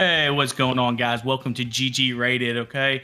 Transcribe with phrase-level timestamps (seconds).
[0.00, 1.22] Hey, what's going on, guys?
[1.26, 2.56] Welcome to GG Rated.
[2.56, 3.02] Okay,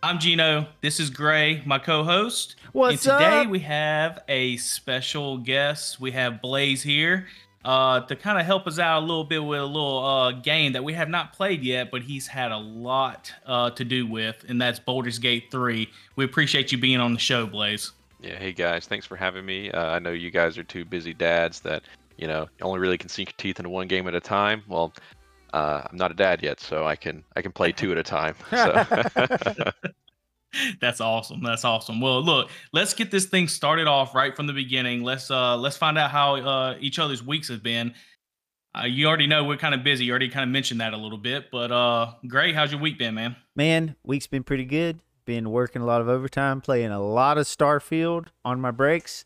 [0.00, 0.68] I'm Gino.
[0.80, 2.54] This is Gray, my co-host.
[2.70, 3.48] What's and today up?
[3.48, 5.98] we have a special guest.
[5.98, 7.26] We have Blaze here
[7.64, 10.72] uh, to kind of help us out a little bit with a little uh, game
[10.74, 14.44] that we have not played yet, but he's had a lot uh, to do with,
[14.48, 15.90] and that's Baldur's Gate 3.
[16.14, 17.90] We appreciate you being on the show, Blaze.
[18.20, 19.72] Yeah, hey guys, thanks for having me.
[19.72, 21.82] Uh, I know you guys are two busy dads that,
[22.18, 24.62] you know, only really can sink your teeth into one game at a time.
[24.68, 24.92] Well,
[25.56, 28.02] uh, I'm not a dad yet, so I can I can play two at a
[28.02, 28.34] time.
[28.50, 29.72] So.
[30.80, 31.42] That's awesome.
[31.42, 32.00] That's awesome.
[32.00, 35.02] Well, look, let's get this thing started off right from the beginning.
[35.02, 37.92] Let's uh let's find out how uh each other's weeks have been.
[38.78, 40.04] Uh, you already know we're kind of busy.
[40.06, 42.98] You already kind of mentioned that a little bit, but uh Gray, how's your week
[42.98, 43.36] been, man?
[43.54, 45.00] Man, week's been pretty good.
[45.26, 49.24] Been working a lot of overtime, playing a lot of Starfield on my breaks,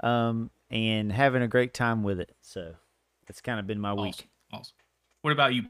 [0.00, 2.30] um, and having a great time with it.
[2.40, 2.76] So
[3.26, 4.04] that's kind of been my Awesome.
[4.04, 4.28] week.
[5.22, 5.64] What about you?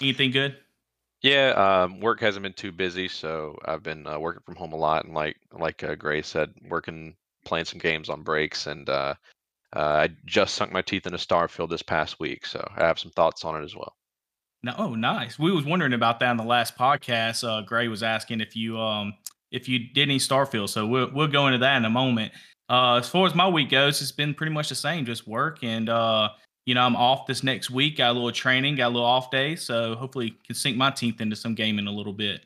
[0.00, 0.56] Anything good?
[1.24, 4.76] yeah, um, work hasn't been too busy, so I've been uh, working from home a
[4.76, 9.14] lot, and like like uh, Gray said, working playing some games on breaks, and uh,
[9.74, 13.10] uh, I just sunk my teeth into Starfield this past week, so I have some
[13.10, 13.96] thoughts on it as well.
[14.62, 15.38] No, oh, nice.
[15.38, 17.42] We was wondering about that in the last podcast.
[17.42, 19.14] Uh, Gray was asking if you um
[19.50, 22.34] if you did any Starfield, so we'll we'll go into that in a moment.
[22.68, 25.64] Uh, as far as my week goes, it's been pretty much the same, just work
[25.64, 26.28] and uh,
[26.66, 27.98] you know, I'm off this next week.
[27.98, 31.20] Got a little training, got a little off day, so hopefully can sink my teeth
[31.20, 32.42] into some gaming a little bit.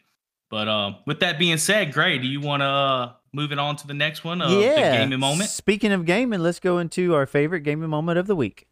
[0.50, 3.76] But uh, with that being said, Gray, do you want to uh, move it on
[3.76, 4.74] to the next one of yeah.
[4.74, 5.50] the gaming moment?
[5.50, 8.66] Speaking of gaming, let's go into our favorite gaming moment of the week.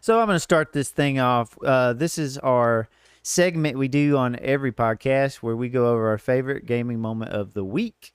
[0.00, 1.56] So I'm going to start this thing off.
[1.62, 2.88] Uh, this is our
[3.22, 7.54] segment we do on every podcast where we go over our favorite gaming moment of
[7.54, 8.12] the week.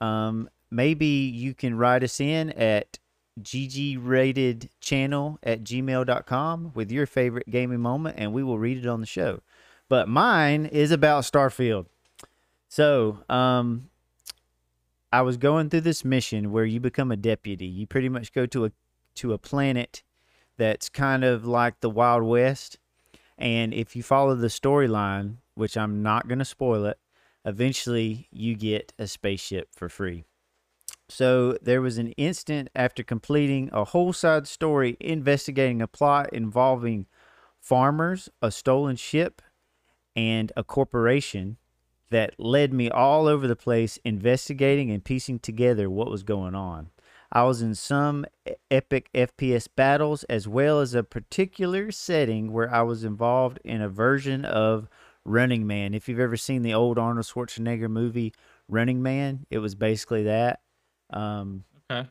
[0.00, 2.98] Um, maybe you can write us in at
[3.40, 9.06] ggratedchannel at gmail.com with your favorite gaming moment and we will read it on the
[9.06, 9.40] show.
[9.88, 11.86] But mine is about Starfield.
[12.68, 13.90] So, um,
[15.12, 17.66] I was going through this mission where you become a deputy.
[17.66, 18.72] You pretty much go to a
[19.16, 20.02] to a planet
[20.56, 22.78] that's kind of like the Wild West.
[23.38, 26.98] And if you follow the storyline, which I'm not going to spoil it,
[27.44, 30.24] eventually you get a spaceship for free.
[31.14, 37.06] So there was an instant after completing a whole side story investigating a plot involving
[37.60, 39.40] farmers, a stolen ship,
[40.16, 41.56] and a corporation
[42.10, 46.90] that led me all over the place investigating and piecing together what was going on.
[47.30, 48.26] I was in some
[48.68, 53.88] epic FPS battles as well as a particular setting where I was involved in a
[53.88, 54.88] version of
[55.24, 55.94] Running Man.
[55.94, 58.32] If you've ever seen the old Arnold Schwarzenegger movie
[58.66, 60.58] Running Man, it was basically that.
[61.10, 62.08] Um, Okay.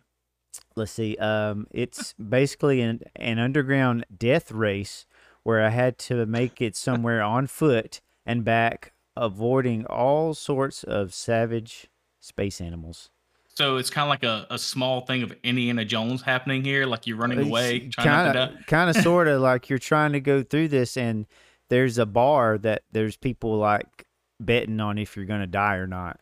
[0.75, 1.17] let's see.
[1.17, 5.05] Um, it's basically an, an underground death race
[5.43, 11.13] where I had to make it somewhere on foot and back, avoiding all sorts of
[11.13, 11.87] savage
[12.19, 13.09] space animals.
[13.55, 17.05] So it's kind of like a, a small thing of Indiana Jones happening here, like
[17.05, 18.53] you're running away, trying not to die.
[18.65, 21.27] kind of, sort of like you're trying to go through this, and
[21.69, 24.05] there's a bar that there's people like
[24.39, 26.19] betting on if you're gonna die or not,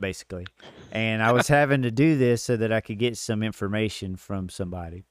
[0.00, 0.46] basically.
[0.92, 4.48] And I was having to do this so that I could get some information from
[4.48, 5.04] somebody.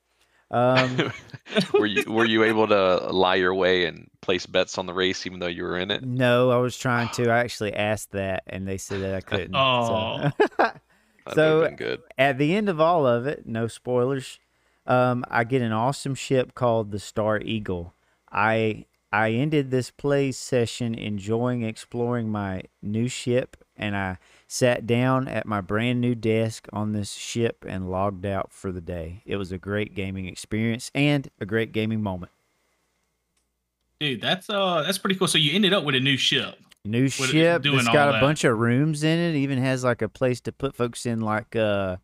[0.52, 1.12] Um,
[1.74, 5.26] were you were you able to lie your way and place bets on the race
[5.26, 6.04] even though you were in it?
[6.04, 7.30] no, I was trying to.
[7.32, 9.56] I actually asked that, and they said that I couldn't.
[9.56, 10.30] Oh.
[10.58, 10.72] So.
[11.34, 12.02] So- would have been good.
[12.18, 14.40] at the end of all of it, no spoilers.
[14.86, 17.94] Um, I get an awesome ship called the Star Eagle.
[18.30, 24.18] I I ended this play session enjoying exploring my new ship, and I
[24.54, 28.82] sat down at my brand new desk on this ship and logged out for the
[28.82, 29.24] day.
[29.26, 32.32] It was a great gaming experience and a great gaming moment.
[34.00, 35.28] Dude, that's uh that's pretty cool.
[35.28, 36.56] So you ended up with a new ship.
[36.86, 37.62] New What- ship.
[37.64, 38.22] doing It's all got a that.
[38.22, 39.36] bunch of rooms in it.
[39.36, 41.98] Even has like a place to put folks in, like uh,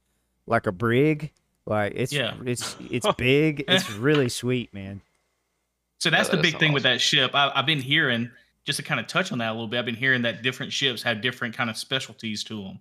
[0.47, 1.31] like a brig.
[1.67, 2.33] Like it's Yeah.
[2.45, 3.63] it's it's big.
[3.67, 5.01] It's really sweet, man.
[5.99, 7.31] So that's Yeah, the that big thing with that ship.
[7.35, 8.31] I, I've been hearing
[8.69, 9.79] just to kind of touch on that a little bit.
[9.79, 12.79] I've been hearing that different ships have different kind of specialties to them,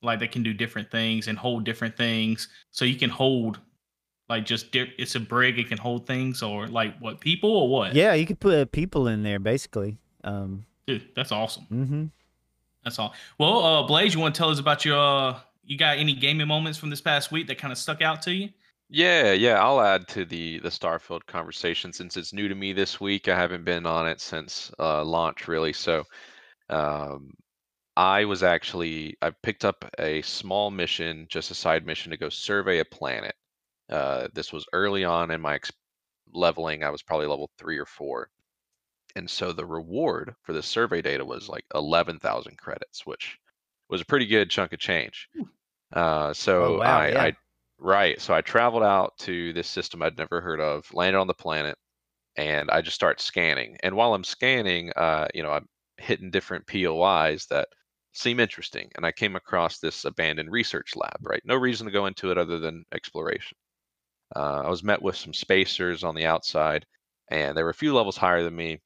[0.00, 2.48] like they can do different things and hold different things.
[2.70, 3.60] So you can hold
[4.30, 5.58] like just di- it's a brig.
[5.58, 7.94] It can hold things or like what people or what?
[7.94, 9.98] Yeah, you could put people in there basically.
[10.24, 11.64] Um, dude, that's awesome.
[11.64, 12.04] hmm
[12.82, 13.12] That's all.
[13.36, 14.98] Well, uh, Blaze, you want to tell us about your?
[14.98, 18.22] Uh, you got any gaming moments from this past week that kind of stuck out
[18.22, 18.48] to you?
[18.88, 23.00] Yeah, yeah, I'll add to the the Starfield conversation since it's new to me this
[23.00, 23.26] week.
[23.28, 25.72] I haven't been on it since uh, launch really.
[25.72, 26.04] So,
[26.70, 27.32] um,
[27.96, 32.28] I was actually I picked up a small mission, just a side mission to go
[32.30, 33.36] survey a planet.
[33.90, 35.72] Uh, this was early on in my ex
[36.32, 38.30] leveling, I was probably level three or four.
[39.16, 43.36] And so the reward for the survey data was like 11,000 credits, which
[43.88, 45.28] was a pretty good chunk of change.
[45.92, 47.28] Uh, so Oh, wow, I, yeah.
[47.28, 47.32] I,
[47.78, 48.20] right.
[48.20, 51.76] So I traveled out to this system I'd never heard of, landed on the planet,
[52.36, 53.78] and I just start scanning.
[53.82, 55.68] And while I'm scanning, uh, you know, I'm
[55.98, 57.68] hitting different POIs that
[58.14, 58.90] seem interesting.
[58.96, 61.42] And I came across this abandoned research lab, right?
[61.44, 63.56] No reason to go into it other than exploration.
[64.34, 66.86] Uh, I was met with some spacers on the outside,
[67.30, 68.80] and they were a few levels higher than me.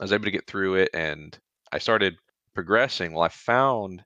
[0.00, 1.38] I was able to get through it, and
[1.72, 2.16] I started
[2.54, 3.12] progressing.
[3.12, 4.04] Well, I found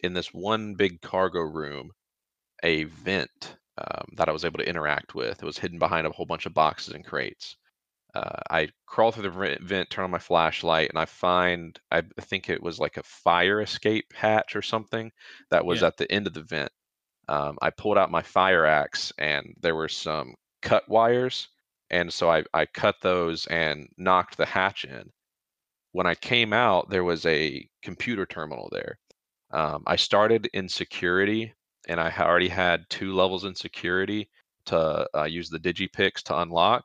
[0.00, 1.92] in this one big cargo room
[2.62, 5.42] a vent um, that I was able to interact with.
[5.42, 7.56] It was hidden behind a whole bunch of boxes and crates.
[8.14, 12.48] Uh, I crawl through the vent- turn on my flashlight, and I find I think
[12.48, 15.12] it was like a fire escape hatch or something
[15.50, 15.88] that was Yeah.
[15.88, 16.72] at the end of the vent.
[17.28, 21.48] Um, I pulled out my fire axe, and there were some cut wires,
[21.90, 25.10] and so I, I cut those and knocked the hatch in.
[25.92, 28.98] When I came out, there was a computer terminal there.
[29.50, 31.52] Um, I started in security,
[31.86, 34.28] and I already had two levels in security
[34.66, 36.84] to uh, use the digipicks to unlock,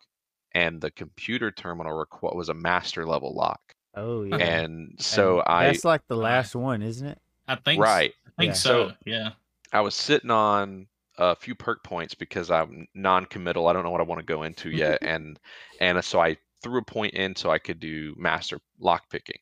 [0.53, 3.59] and the computer terminal requ- was a master level lock.
[3.95, 4.35] Oh yeah.
[4.37, 6.23] And so And I that's like the Right.
[6.35, 7.19] last one, isn't it?
[7.47, 8.13] I think right.
[8.25, 8.53] I think Yeah.
[8.53, 8.89] so.
[8.89, 9.29] So- Yeah.
[9.73, 10.87] I was sitting on
[11.17, 13.67] a few perk points because I'm non-committal.
[13.67, 15.39] I don't know what I want to go into yet, and
[15.79, 19.39] and so I threw a point in so I could do master lock picking.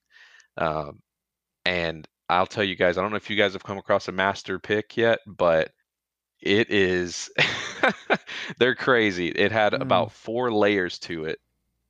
[0.58, 1.02] Um,
[1.66, 4.12] and I'll tell you guys, I don't know if you guys have come across a
[4.12, 5.72] master pick yet, but
[6.42, 7.30] it is
[8.60, 9.30] they're crazy.
[9.30, 9.82] It had Mm.
[9.82, 11.40] about four layers to it.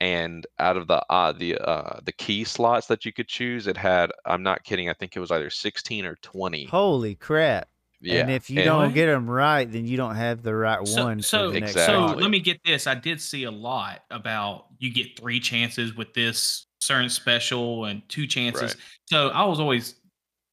[0.01, 3.75] And out of the uh, the uh, the key slots that you could choose, it
[3.75, 4.89] had I'm not kidding.
[4.89, 6.67] I think it was either 16 or 20.
[6.67, 7.67] Holy crap!
[7.99, 8.93] Yeah, And if you and- don't What?
[8.93, 11.71] get them right, then you don't have the right So, one so, for the next
[11.71, 12.13] Exactly.
[12.13, 12.87] so let me get this.
[12.87, 18.01] I did see a lot about you get three chances with this certain special and
[18.07, 18.61] two chances.
[18.61, 18.75] Right.
[19.07, 19.95] So I was always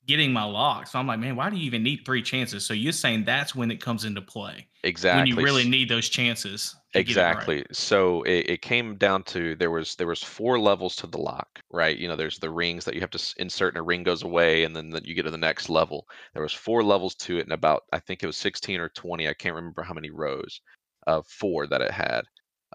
[0.06, 0.87] getting my lock.
[0.87, 2.64] So I'm like, man, why do you even need three chances?
[2.64, 6.08] So you're saying that's when it comes into play exactly when you really need those
[6.08, 6.75] chances.
[6.93, 7.08] get it right.
[7.08, 11.19] exactly so it, it came down to there was there was four levels to the
[11.19, 14.03] lock right you know there's the rings that you have to insert and a ring
[14.03, 17.14] goes away and then the, you get to the next level there was four levels
[17.17, 19.94] to it and about i think it was 16 or 20 i can't remember how
[19.94, 20.61] many rows
[21.06, 22.23] of four that it had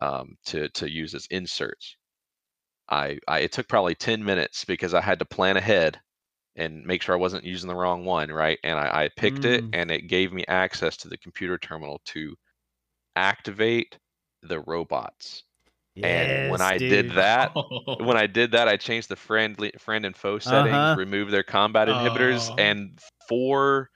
[0.02, 1.96] um, to to use as inserts
[2.90, 6.00] I, I it took probably 10 minutes because i had to plan ahead
[6.62, 9.64] and make sure i wasn't using the wrong one right and i, I picked it
[9.66, 9.70] Mm.
[9.74, 12.36] and it gave me access to the computer terminal to
[13.16, 13.98] activate
[14.44, 15.44] the robots
[15.94, 17.16] Yes, and when I did dude.
[17.18, 17.52] that,
[18.00, 20.96] when I did that, I changed the friendly friend and foe settings, Uh-huh.
[20.98, 22.56] removed their combat inhibitors, Oh.
[22.58, 22.98] and
[23.28, 23.90] four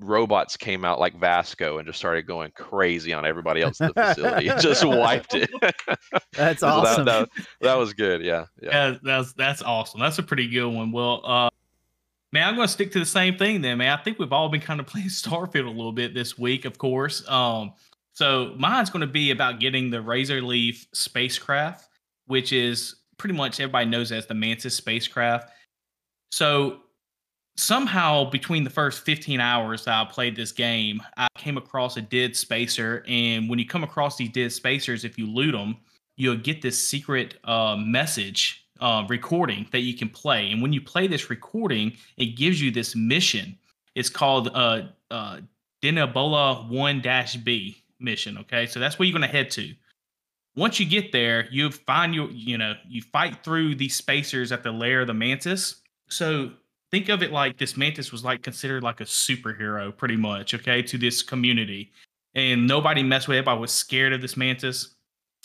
[0.00, 3.94] robots came out like Vasco and just started going crazy on everybody else in the
[3.94, 4.48] facility.
[4.48, 5.48] It just wiped it.
[6.32, 7.04] That's So that- awesome.
[7.04, 7.28] That,
[7.60, 8.22] that was good.
[8.24, 8.46] Yeah.
[8.60, 8.70] Yeah.
[8.90, 10.00] Yeah, that's that's awesome.
[10.00, 10.90] That's a pretty good one.
[10.90, 11.48] Well, uh,
[12.36, 13.98] man, I'm going to stick to the same thing then, man.
[13.98, 16.76] I think we've all been kind of playing Starfield a little bit this week, of
[16.76, 17.26] course.
[17.30, 17.72] Um,
[18.12, 21.88] so mine's going to be about getting the Razor Leaf spacecraft,
[22.26, 25.50] which is pretty much everybody knows as the Mantis spacecraft.
[26.30, 26.80] So
[27.56, 32.02] somehow between the first 15 hours that I played this game, I came across a
[32.02, 33.02] dead spacer.
[33.08, 35.78] And when you come across these dead spacers, if you loot them,
[36.18, 40.50] you'll get this secret uh, message uh, recording that you can play.
[40.50, 43.56] And when you play this recording, it gives you this mission.
[43.94, 45.40] It's called uh, uh,
[45.82, 47.02] Denebola 1
[47.44, 48.38] B mission.
[48.38, 48.66] Okay.
[48.66, 49.74] So that's where you're going to head to.
[50.54, 54.62] Once you get there, you find your, you know, you fight through these spacers at
[54.62, 55.82] the lair of the mantis.
[56.08, 56.50] So
[56.90, 60.54] think of it like this mantis was like considered like a superhero, pretty much.
[60.54, 60.82] Okay.
[60.82, 61.92] To this community.
[62.34, 63.38] And nobody messed with it.
[63.38, 64.94] Everybody was scared of this mantis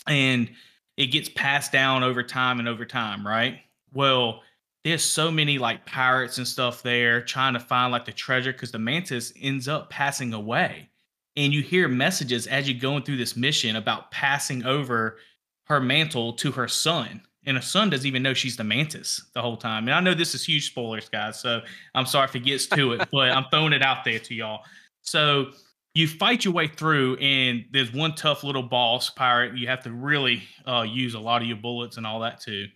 [0.07, 0.49] and
[0.97, 3.59] it gets passed down over time and over time, right?
[3.93, 4.41] Well,
[4.83, 8.71] there's so many like pirates and stuff there trying to find like the treasure because
[8.71, 10.89] the mantis ends up passing away.
[11.37, 15.17] And you hear messages as you're going through this mission about passing over
[15.65, 17.21] her mantle to her son.
[17.45, 19.87] And her son doesn't even know she's the mantis the whole time.
[19.87, 21.39] And I know this is huge spoilers, guys.
[21.39, 21.61] So
[21.95, 24.63] I'm sorry if it gets to it, but I'm throwing it out there to y'all.
[25.01, 25.51] So
[25.93, 29.57] you fight your way through, and there's one tough little boss pirate.
[29.57, 32.67] You have to really uh, use a lot of your bullets and all that too.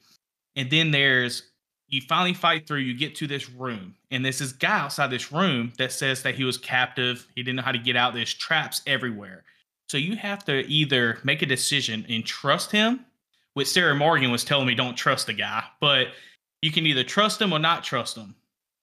[0.55, 1.43] And then there's
[1.87, 2.79] you finally fight through.
[2.79, 6.35] You get to this room, and there's this guy outside this room that says that
[6.35, 7.27] he was captive.
[7.35, 8.13] He didn't know how to get out.
[8.13, 9.43] There's traps everywhere.
[9.87, 13.05] So you have to either make a decision and trust him.
[13.53, 16.07] Which Sarah Morgan was telling me, don't trust the guy, but
[16.61, 18.35] you can either trust him or not trust him.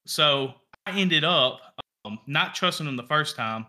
[0.06, 0.54] So
[0.86, 1.60] I ended up
[2.06, 3.66] um, not trusting him the first time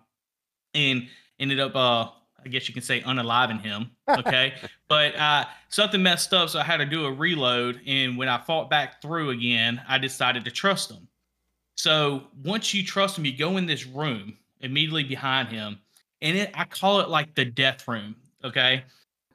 [0.73, 1.07] and
[1.39, 2.09] ended up uh
[2.45, 3.91] I guess you can say unaliving him.
[4.09, 4.53] Okay.
[4.87, 6.49] but uh, something messed up.
[6.49, 7.81] So I had to do a reload.
[7.87, 11.07] And when I fought back through again, I decided to trust him.
[11.75, 15.79] So once you trust him, you go in this room immediately behind him.
[16.21, 18.15] And it, I call it like the death room.
[18.43, 18.83] Okay.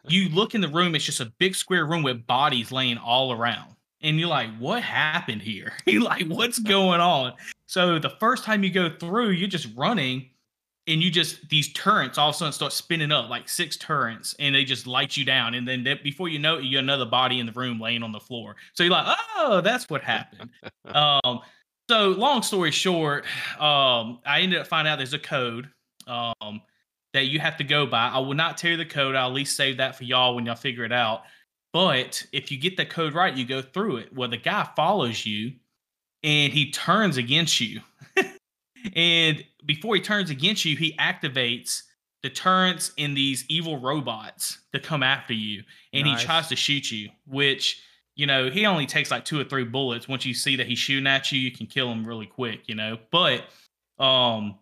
[0.06, 3.32] You look in the room, it's just a big square room with bodies laying all
[3.32, 3.74] around.
[4.00, 5.72] And you're like, what happened here?
[5.86, 7.32] you're like, what's going on?
[7.66, 10.30] So the first time you go through, you're just running
[10.88, 14.34] and you just these turrets all of a sudden start spinning up like six turrets
[14.38, 17.38] and they just light you down and then before you know it you're another body
[17.38, 18.56] in the room laying on the floor.
[18.72, 20.50] So you're like oh that's what happened.
[20.94, 21.40] Um
[21.90, 23.24] so long story short
[23.58, 25.68] um i ended up finding out there's a code
[26.06, 26.62] um
[27.12, 28.08] that you have to go by.
[28.08, 30.46] I will not tell you the code i'll at least save that for y'all when
[30.46, 31.22] y'all figure it out.
[31.74, 34.14] But if you get the code right you go through it.
[34.14, 35.52] Well the guy follows you
[36.22, 37.80] and he turns against you
[38.94, 41.82] and before he turns against you, he activates
[42.22, 45.62] deterrents in these evil robots to come after you.
[45.92, 46.20] And nice.
[46.20, 47.82] he tries to shoot you, which,
[48.16, 50.08] you know, he only takes like two or three bullets.
[50.08, 52.74] Once you see that he's shooting at you, you can kill him really quick, you
[52.74, 52.98] know.
[53.10, 53.44] But
[53.98, 54.58] um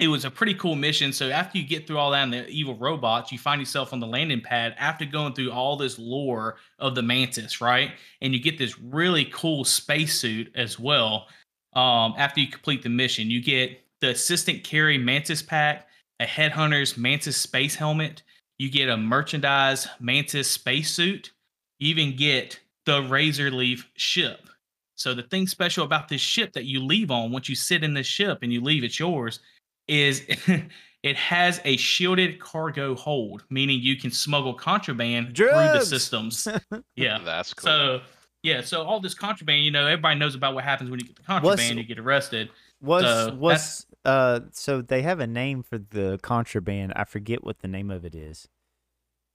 [0.00, 1.12] it was a pretty cool mission.
[1.12, 4.00] So after you get through all that and the evil robots, you find yourself on
[4.00, 7.92] the landing pad after going through all this lore of the Mantis, right?
[8.20, 11.28] And you get this really cool spacesuit as well
[11.74, 13.30] um, after you complete the mission.
[13.30, 15.88] You get the assistant carry Mantis pack,
[16.20, 18.22] a headhunter's Mantis space helmet.
[18.58, 21.32] You get a merchandise Mantis spacesuit.
[21.78, 24.48] You even get the Razor Leaf ship.
[24.96, 27.94] So the thing special about this ship that you leave on once you sit in
[27.94, 29.40] this ship and you leave, it's yours,
[29.88, 30.22] is
[31.02, 35.70] it has a shielded cargo hold, meaning you can smuggle contraband Drugs.
[35.70, 36.48] through the systems.
[36.96, 37.66] Yeah, that's cool.
[37.66, 38.00] So
[38.44, 41.16] yeah, so all this contraband, you know, everybody knows about what happens when you get
[41.16, 42.50] the contraband, what's, you get arrested.
[42.82, 46.92] Was so was uh so they have a name for the contraband.
[46.94, 48.46] I forget what the name of it is.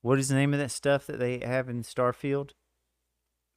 [0.03, 2.51] What is the name of that stuff that they have in Starfield?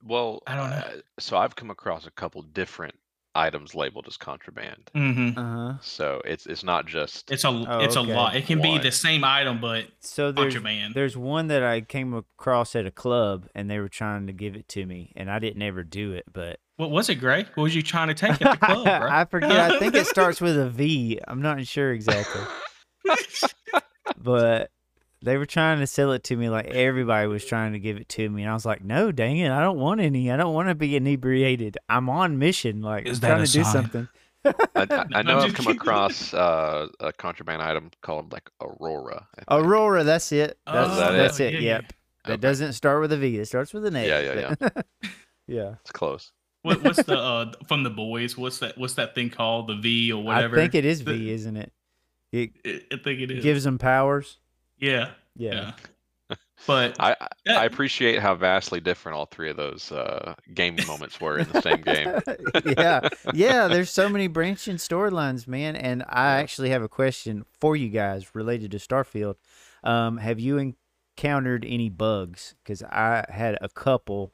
[0.03, 0.77] Well, I don't know.
[0.77, 2.95] Uh, so I've come across a couple different
[3.35, 4.91] items labeled as contraband.
[4.95, 5.39] Mm-hmm.
[5.39, 5.79] Uh-huh.
[5.81, 8.11] So it's it's not just it's a oh, it's okay.
[8.11, 8.37] a lot.
[8.37, 8.79] It can one.
[8.79, 10.95] be the same item, but so there's contraband.
[10.95, 14.57] there's one that I came across at a club, and they were trying to give
[14.57, 16.25] it to me, and I didn't ever do it.
[16.33, 17.47] But what was it, Gray?
[17.55, 18.85] What was you trying to take at the club?
[18.85, 18.93] Bro?
[19.11, 19.53] I forget.
[19.53, 21.21] I think it starts with a V.
[21.27, 22.43] I'm not sure exactly,
[24.19, 24.71] but
[25.23, 28.09] they were trying to sell it to me like everybody was trying to give it
[28.09, 30.55] to me and i was like no dang it i don't want any i don't
[30.55, 33.63] want to be inebriated i'm on mission like Is I'm trying to sign?
[33.63, 34.09] do something
[34.45, 39.29] I, I, I, know I've come across uh, a contraband item called like Aurora.
[39.49, 40.59] Aurora, that's it.
[40.67, 41.55] That's, oh, that that's it.
[41.55, 41.63] it.
[41.63, 41.83] Yeah, yep.
[41.83, 41.89] Yeah.
[42.25, 42.41] That okay.
[42.41, 43.39] doesn't start with a V.
[43.39, 44.07] It starts with an A.
[44.07, 44.83] Yeah, yeah, yeah.
[45.47, 45.75] yeah.
[45.81, 46.33] It's close.
[46.63, 48.37] What, what's the uh, from the boys?
[48.37, 48.79] What's that?
[48.79, 49.69] What's that thing called?
[49.69, 50.57] The V or whatever?
[50.57, 51.73] I think it is V, isn't it?
[52.31, 52.53] It,
[52.93, 53.43] I think it is.
[53.43, 54.39] Gives them powers.
[54.83, 55.11] Yeah.
[55.37, 55.73] Yeah.
[56.31, 56.37] yeah.
[56.67, 57.17] But I
[57.49, 61.61] I appreciate how vastly different all three of those uh, gaming moments were in the
[61.61, 62.75] same game.
[62.79, 63.69] yeah, yeah.
[63.69, 65.75] There's so many branching storylines, man.
[65.75, 69.35] And I actually have a question for you guys related to Starfield.
[69.83, 70.75] Um, have you
[71.17, 72.55] encountered any bugs?
[72.63, 74.33] Because I had a couple,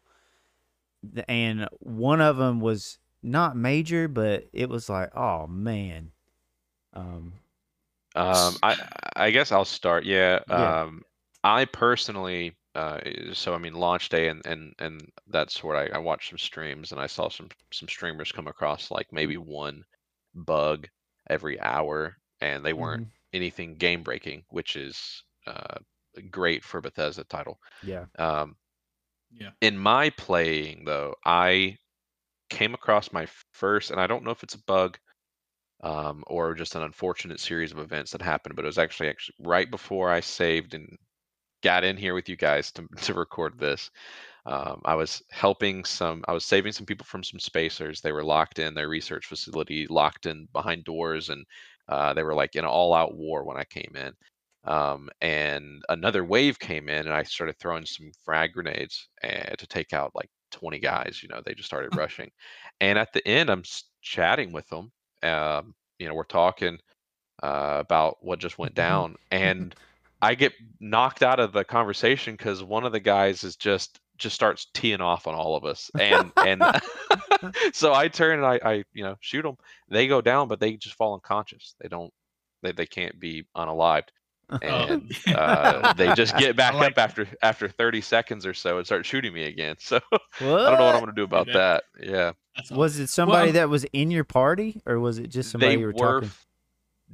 [1.26, 6.12] and one of them was not major, but it was like, oh man.
[6.92, 7.34] Um,
[8.18, 8.76] um, I
[9.16, 10.04] I guess I'll start.
[10.04, 10.40] Yeah.
[10.46, 10.76] Yeah.
[10.82, 11.02] Um,
[11.44, 13.00] I personally, uh,
[13.32, 15.76] so I mean, launch day and and and that sort.
[15.76, 19.36] I, I watched some streams and I saw some some streamers come across like maybe
[19.36, 19.84] one
[20.34, 20.88] bug
[21.30, 25.78] every hour, and they weren't hmm anything game breaking, which is uh,
[26.30, 27.58] great for Bethesda title.
[27.82, 28.06] Yeah.
[28.18, 28.56] Um,
[29.30, 29.52] Yeah.
[29.60, 31.78] in my playing though, I
[32.50, 34.98] came across my first, and I don't know if it's a bug
[35.82, 38.56] um, or just an unfortunate series of events that happened.
[38.56, 40.96] But it was actually actually right before I saved and
[41.62, 43.90] got in here with you guys to to record this.
[44.46, 46.24] Um, I was helping some.
[46.26, 48.00] I was saving some people from some spacers.
[48.00, 51.44] They were locked in their research facility, locked in behind doors, and
[51.88, 54.12] uh, they were like in an all-out war when I came in.
[54.64, 59.66] Um, and another wave came in, and I started throwing some frag grenades uh, to
[59.66, 61.20] take out like 20 guys.
[61.22, 62.30] You know, they just started rushing.
[62.80, 63.64] And at the end, I'm
[64.02, 64.92] chatting with them,
[65.22, 66.78] um, you know, we're talking
[67.42, 68.88] uh, about what just went mm-hmm.
[68.88, 69.74] down, and
[70.20, 74.34] I get knocked out of the conversation because one of the guys is just just
[74.34, 76.62] starts teeing off on all of us, and and
[77.72, 79.56] so I turn and I, I you know shoot them.
[79.88, 81.74] They go down, but they just fall unconscious.
[81.80, 82.12] They don't
[82.62, 84.08] they, they can't be unalived.
[84.62, 88.78] Oh, and uh, they just get back like up after after 30 seconds or so
[88.78, 89.76] and start shooting me again.
[89.80, 91.84] So I don't know what I'm gonna do about that.
[92.00, 92.32] Yeah.
[92.70, 95.80] Was it somebody well, that was in your party, or was it just somebody you
[95.80, 96.30] were, were talking?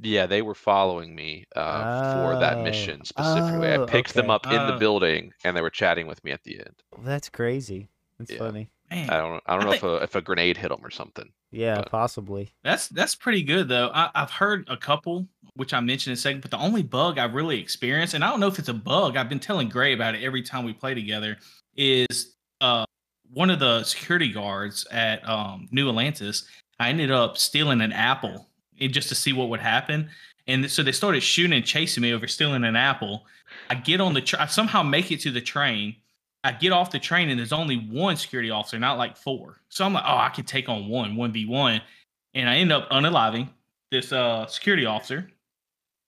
[0.01, 2.63] Yeah, they were following me uh, for that Oh.
[2.63, 3.67] mission specifically.
[3.69, 4.35] I Oh, picked them okay.
[4.35, 4.79] up in the Oh.
[4.79, 6.83] building, and they were chatting with me at the end.
[7.03, 7.89] That's crazy.
[8.17, 8.39] That's Yeah.
[8.39, 8.69] funny.
[8.89, 10.79] Man, I don't, I don't I know think- if a if a grenade hit them
[10.85, 11.29] or something.
[11.51, 12.53] Yeah, But- possibly.
[12.63, 13.89] That's that's pretty good though.
[13.93, 17.17] I, I've heard a couple, which I mentioned in a second, but the only bug
[17.17, 19.93] I've really experienced, and I don't know if it's a bug, I've been telling Gray
[19.93, 21.37] about it every time we play together,
[21.75, 22.85] is uh
[23.33, 26.47] one of the security guards at um New Atlantis.
[26.79, 30.09] I ended up stealing an apple just to see what would happen.
[30.47, 33.25] And so they started shooting and chasing me over stealing an apple.
[33.69, 35.95] I get on the tr- I somehow make it to the train.
[36.45, 39.61] I get off the train and there's only one security officer, not like four.
[39.69, 41.81] So I'm like, oh, I can take on one, one v one,
[42.35, 43.49] and I end up unaliving
[43.91, 45.27] this uh security officer.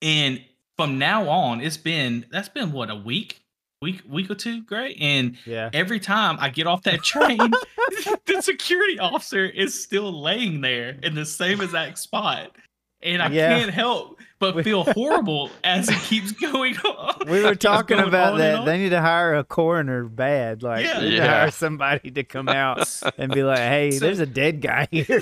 [0.04, 0.44] And
[0.78, 3.42] from now on, it's been that's been what a week,
[3.82, 4.98] week, week or two, great.
[5.02, 5.72] And Yeah.
[5.74, 7.52] every time I get off that train,
[8.28, 12.56] the security officer is still laying there in the same exact spot.
[13.02, 13.58] And I Yeah.
[13.58, 17.28] can't help but feel horrible as it keeps going on.
[17.30, 18.66] We were talking about that.
[18.66, 20.64] They need to hire a coroner bad.
[20.64, 21.00] Like Yeah.
[21.00, 21.28] need to Yeah.
[21.40, 25.22] hire somebody to come out and be like, "Hey, So- there's a dead guy here."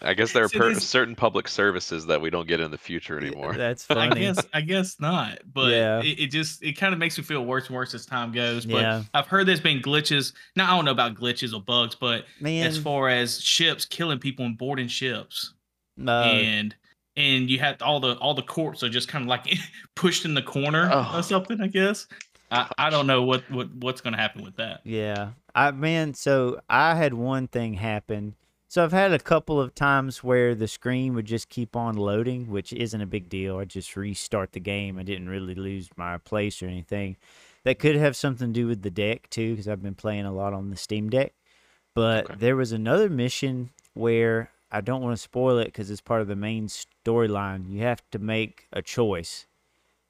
[0.00, 2.78] I guess there are So per- certain public services that we don't get in the
[2.78, 3.54] future anymore.
[3.54, 4.20] That's I funny.
[4.20, 6.00] guess I guess not, but Yeah.
[6.00, 8.64] it, it just it kind of makes me feel worse and worse as time goes.
[8.64, 9.02] But Yeah.
[9.12, 10.34] I've heard there's been glitches.
[10.54, 14.20] Now I don't know about glitches or bugs, but Man, as far as ships killing
[14.20, 15.54] people and boarding ships,
[16.06, 16.76] uh, and
[17.18, 19.46] and you had all the all the courts are just kind of like
[19.94, 21.18] pushed in the corner Oh.
[21.18, 21.60] or something.
[21.60, 22.06] I guess
[22.50, 24.80] I, I don't know what what what's gonna happen with that.
[24.84, 25.30] Yeah.
[25.54, 28.36] I man, so I had one thing happen.
[28.70, 32.50] So I've had a couple of times where the screen would just keep on loading,
[32.50, 33.56] which isn't a big deal.
[33.58, 34.98] I just restart the game.
[34.98, 37.16] I didn't really lose my place or anything.
[37.64, 40.32] That could have something to do with the deck too, because I've been playing a
[40.32, 41.32] lot on the Steam Deck.
[41.94, 42.34] But Okay.
[42.38, 46.28] there was another mission where I don't want to spoil it because it's part of
[46.28, 47.70] the main storyline.
[47.70, 49.46] You have to make a choice.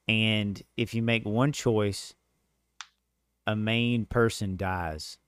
[0.09, 2.15] And if you make one choice,
[3.47, 5.19] a main person dies.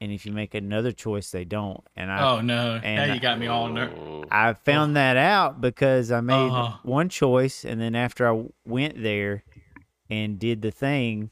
[0.00, 1.80] And if you make another choice, they don't.
[1.96, 2.78] And I oh no!
[2.82, 4.24] and now you got me all ner-.
[4.30, 6.76] I found that out because I made Uh-huh.
[6.82, 9.42] one choice, and then after I went there
[10.10, 11.30] and did the thing,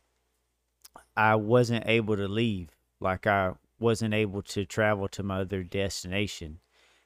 [1.15, 2.71] I wasn't able to leave.
[3.01, 6.61] Like I wasn't able to travel to my other destination.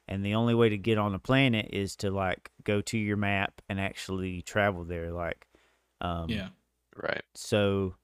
[0.09, 3.15] And the only way to get on the planet is to like go to your
[3.15, 5.11] map and actually travel there.
[5.11, 5.47] Like,
[6.01, 6.49] um, Yeah.
[6.95, 7.21] Right.
[7.33, 7.95] so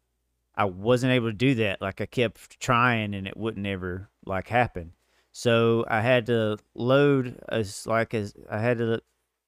[0.55, 1.81] I wasn't able to do that.
[1.81, 4.93] Like I kept trying and it wouldn't ever like happen.
[5.33, 9.01] So I had to load as like as I had to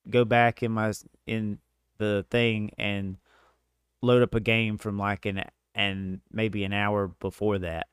[0.09, 0.91] go back in my
[1.25, 1.59] in
[1.97, 3.17] the thing and
[4.01, 5.43] load up a game from like an
[5.75, 7.87] and maybe an hour before that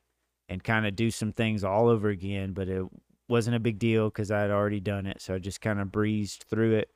[0.49, 2.83] and kind of do some things all over again, but it
[3.27, 5.21] wasn't a big deal cuz I had already done it.
[5.21, 6.89] So I just kind of breezed through it.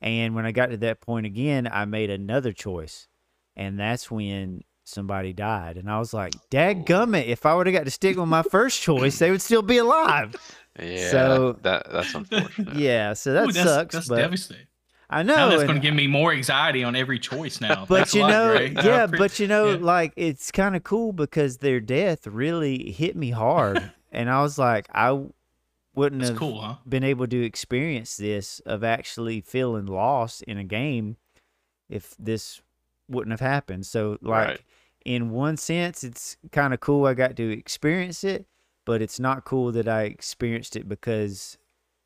[0.00, 3.08] And when I got to that point again, I made another choice
[3.56, 5.76] and that's when somebody died.
[5.78, 7.26] And I was like, "Dadgummit!
[7.26, 9.78] If I would have got to stick with my first choice, they would still be
[9.78, 10.34] alive."
[10.80, 11.10] Yeah.
[11.10, 12.74] So- that that's unfortunate.
[12.76, 13.94] Yeah, so that Ooh, that's, sucks.
[13.94, 14.66] That's but devastating.
[15.08, 15.34] I know.
[15.36, 15.50] Now know.
[15.50, 17.86] that's and- going to give me more anxiety on every choice now.
[17.88, 18.68] but Thanks a you lot, know, Gray.
[18.72, 19.78] Yeah, appre- but you know, yeah.
[19.80, 24.58] like it's kind of cool because their death really hit me hard, and I was
[24.58, 25.32] like, I w-
[25.96, 26.74] wouldn't That's have cool, huh?
[26.88, 31.16] been able to experience this of actually feeling lost in a game
[31.88, 32.60] if this
[33.08, 33.86] wouldn't have happened.
[33.86, 34.60] So like Right.
[35.04, 38.46] in one sense it's kind of cool I got to experience it,
[38.84, 41.58] but it's not cool that I experienced it because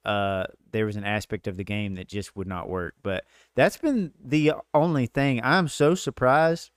[0.04, 2.94] uh there was an aspect of the game that just would not work.
[3.02, 3.24] But
[3.54, 5.40] that's been the only thing.
[5.42, 6.70] I'm so surprised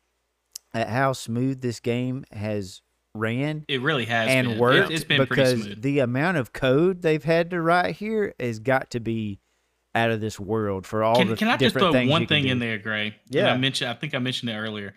[0.74, 2.82] at how smooth this game has
[3.16, 4.58] ran It really has and been.
[4.60, 5.82] Worked it's been because smooth.
[5.82, 9.40] the amount of code they've had to write here has got to be
[9.96, 12.60] out of this world for all Can, the can I just throw one thing in
[12.60, 13.08] there, Gray?
[13.08, 13.54] And Yeah.
[13.54, 13.92] I mentioned.
[13.92, 14.94] I think I mentioned it earlier.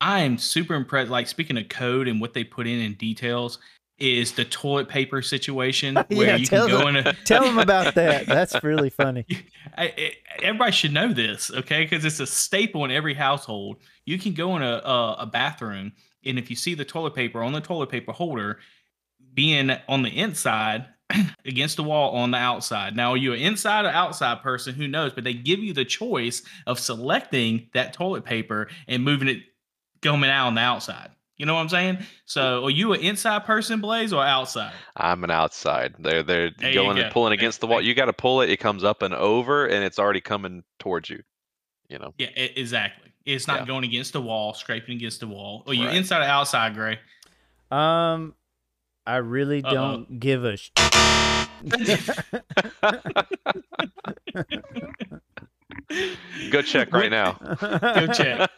[0.00, 1.10] I am super impressed.
[1.10, 3.58] Like speaking of code and what they put in in details
[3.98, 7.12] is the toilet paper situation where Yeah, you can go them- in a.
[7.24, 8.26] Tell them about that.
[8.26, 9.26] That's really funny.
[9.78, 11.84] I, I, everybody should know this, okay?
[11.84, 13.76] Because it's a staple in every household.
[14.06, 15.92] You can go in a, a a bathroom,
[16.24, 18.58] and if you see the toilet paper on the toilet paper holder
[19.34, 20.86] being on the inside
[21.44, 22.96] against the wall on the outside.
[22.96, 24.74] Now, are you an inside or outside person?
[24.74, 25.12] Who knows?
[25.12, 29.38] But they give you the choice of selecting that toilet paper and moving it,
[30.02, 31.10] coming out on the outside.
[31.36, 31.98] You know what I'm saying?
[32.26, 32.66] So, mm.
[32.66, 34.74] are you an inside person, Blaze, or outside?
[34.96, 35.94] I'm an outside.
[35.98, 37.02] They're they're There going go.
[37.02, 37.80] and pulling against the wall.
[37.80, 38.50] You got to pull it.
[38.50, 41.22] It comes up and over, and it's already coming towards you.
[41.88, 42.12] You know.
[42.18, 43.09] Yeah, exactly.
[43.26, 43.66] It's not Yeah.
[43.66, 45.62] going against the wall, scraping against the wall.
[45.66, 45.96] Are you Right.
[45.96, 46.98] inside or outside, Gray?
[47.70, 48.34] Um,
[49.06, 49.74] I really Uh-oh.
[49.74, 50.56] don't give a.
[50.56, 50.70] Sh-
[56.50, 57.32] Go check right now.
[57.60, 58.50] Go check.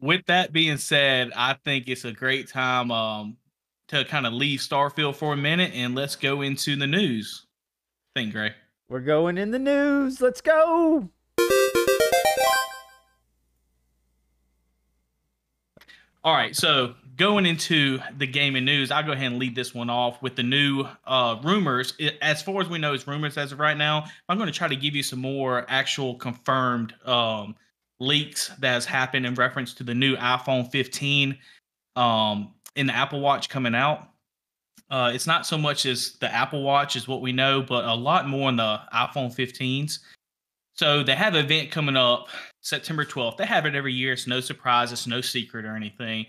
[0.00, 3.36] With that being said, I think it's a great time um,
[3.88, 7.46] to kind of leave Starfield for a minute and let's go into the news.
[8.16, 8.54] Thing, Gray.
[8.88, 10.20] We're going in the news.
[10.20, 11.08] Let's go.
[16.22, 19.88] All right, so going into the gaming news, I'll go ahead and lead this one
[19.88, 21.94] off with the new uh, rumors.
[22.20, 24.04] As far as we know, it's rumors as of right now.
[24.28, 27.56] I'm going to try to give you some more actual confirmed um,
[28.00, 31.38] leaks that has happened in reference to the new iPhone 15
[31.96, 34.10] um, in the Apple Watch coming out.
[34.90, 37.94] Uh, it's not so much as the Apple Watch is what we know, but a
[37.94, 40.00] lot more in the iPhone 15s.
[40.74, 42.28] So they have an event coming up
[42.60, 43.36] September 12th.
[43.36, 44.12] They have it every year.
[44.12, 44.92] It's no surprise.
[44.92, 46.26] It's no secret or anything.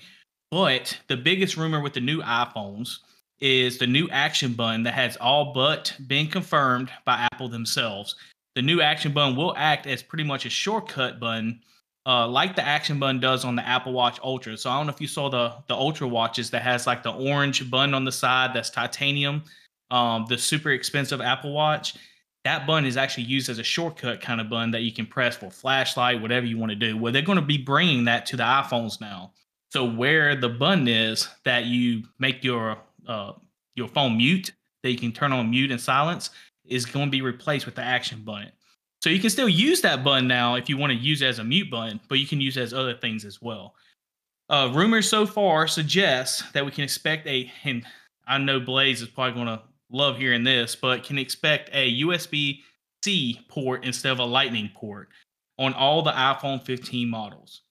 [0.50, 2.98] But the biggest rumor with the new iPhones
[3.40, 8.16] is the new action button that has all but been confirmed by Apple themselves.
[8.56, 11.62] The new action button will act as pretty much a shortcut button,
[12.06, 14.58] uh, like the action button does on the Apple Watch Ultra.
[14.58, 17.14] So I don't know if you saw the the Ultra watches that has like the
[17.14, 19.44] orange button on the side that's titanium,
[19.90, 21.96] um, the super expensive Apple Watch.
[22.44, 25.38] That button is actually used as a shortcut kind of button that you can press
[25.38, 26.98] for flashlight, whatever you want to do.
[26.98, 29.32] Well, they're going to be bringing that to the iPhones now.
[29.70, 32.78] So where the button is that you make your
[33.08, 33.34] uh,
[33.76, 34.52] your phone mute,
[34.84, 36.32] that you can turn on mute and silence,
[36.66, 38.52] is going to be replaced with the action button.
[39.02, 41.40] So you can still use that button now if you want to use it as
[41.40, 43.76] a mute button, but you can use it as other things as well.
[44.50, 47.86] Uh, rumors so far suggest that we can expect a, and
[48.28, 52.62] I know Blaze is probably going to love hearing this, but can expect a USB
[53.04, 55.10] C port instead of a Lightning port
[55.58, 57.62] on all the iPhone 15 models.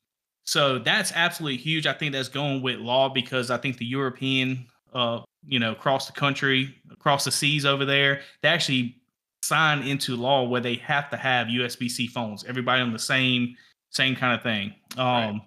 [0.45, 1.87] So that's absolutely huge.
[1.87, 6.07] I think that's going with law because I think the European, uh, you know, across
[6.07, 8.97] the country, across the seas over there, they actually
[9.43, 12.45] sign into law where they have to have USB-C phones.
[12.45, 13.57] Everybody on the same
[13.91, 14.75] same kind of thing.
[14.97, 15.41] Um, right.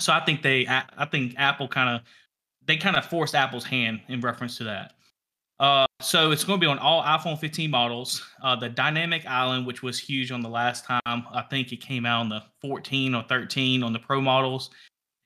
[0.00, 2.02] So I think they, I think Apple kind of,
[2.66, 4.92] they kind of forced Apple's hand in reference to that.
[5.60, 8.26] Uh, so it's going to be on all iPhone 15 models.
[8.42, 12.06] Uh, the Dynamic Island, which was huge on the last time, I think it came
[12.06, 14.70] out on the 14 or 13 on the Pro models,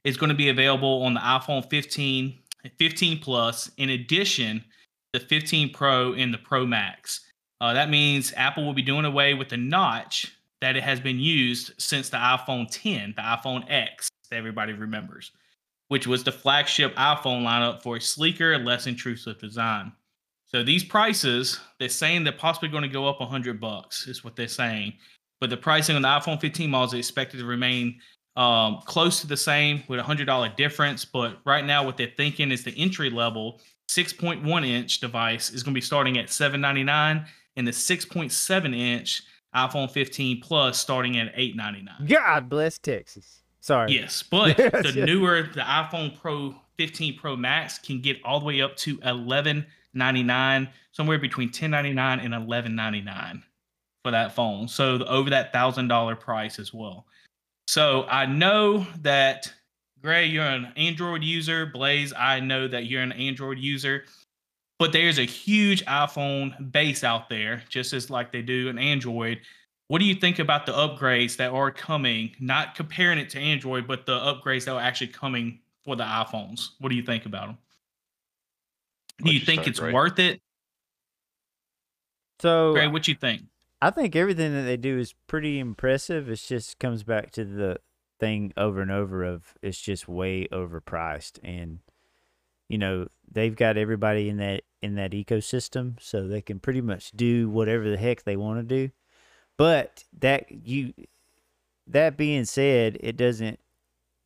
[0.03, 2.37] is going to be available on the iPhone 15,
[2.77, 3.71] 15 Plus.
[3.77, 4.65] In addition,
[5.13, 7.21] the 15 Pro and the Pro Max.
[7.61, 11.21] Uh, that means Apple will be doing away with the notch that it has been
[11.21, 15.31] used since the iPhone 10, the iPhone X, that everybody remembers,
[15.89, 19.93] which was the flagship iPhone lineup for a sleeker, less intrusive design.
[20.55, 24.37] So these prices, they're saying they're possibly going to go up 100 bucks, is what
[24.37, 24.93] they're saying.
[25.41, 27.99] But the pricing on the iPhone 15 models is expected to remain
[28.37, 31.05] um, close to the same with a $100 difference.
[31.05, 35.75] But right now, what they're thinking is the entry level 6.1 inch device is going
[35.75, 39.25] to be starting at 799 and the 6.7 inch
[39.57, 42.07] iPhone 15 Plus starting at 899.
[42.07, 43.41] God bless Texas.
[43.59, 43.91] Sorry.
[43.91, 48.61] Yes, but the newer the iPhone Pro 15 Pro Max can get all the way
[48.61, 53.43] up to 11 99 somewhere between 1099 and 1199
[54.05, 54.69] for that phone.
[54.69, 57.07] So over that thousand dollar price as well.
[57.67, 59.53] So i know that
[60.03, 61.67] gray you're an android user.
[61.67, 64.05] Blaze i know that you're an android user.
[64.79, 69.41] But there's a huge iphone base out there just as like they do an android.
[69.89, 72.35] What do you think about the upgrades that are coming?
[72.41, 76.71] Not comparing it to android but the upgrades that are actually coming for the iphones.
[76.81, 77.59] What do you think about them
[79.23, 79.93] do you, you think it's right?
[79.93, 80.41] worth it?
[82.41, 83.43] So, Gray, what you think?
[83.81, 86.29] I think everything that they do is pretty impressive.
[86.31, 87.79] It just comes back to the
[88.19, 91.81] thing over and over of it's just way overpriced, and
[92.69, 97.13] you know they've got everybody in that in that ecosystem, so they can pretty much
[97.13, 98.93] do whatever the heck they want to do.
[99.57, 100.93] But that you,
[101.87, 103.61] that being said, it doesn't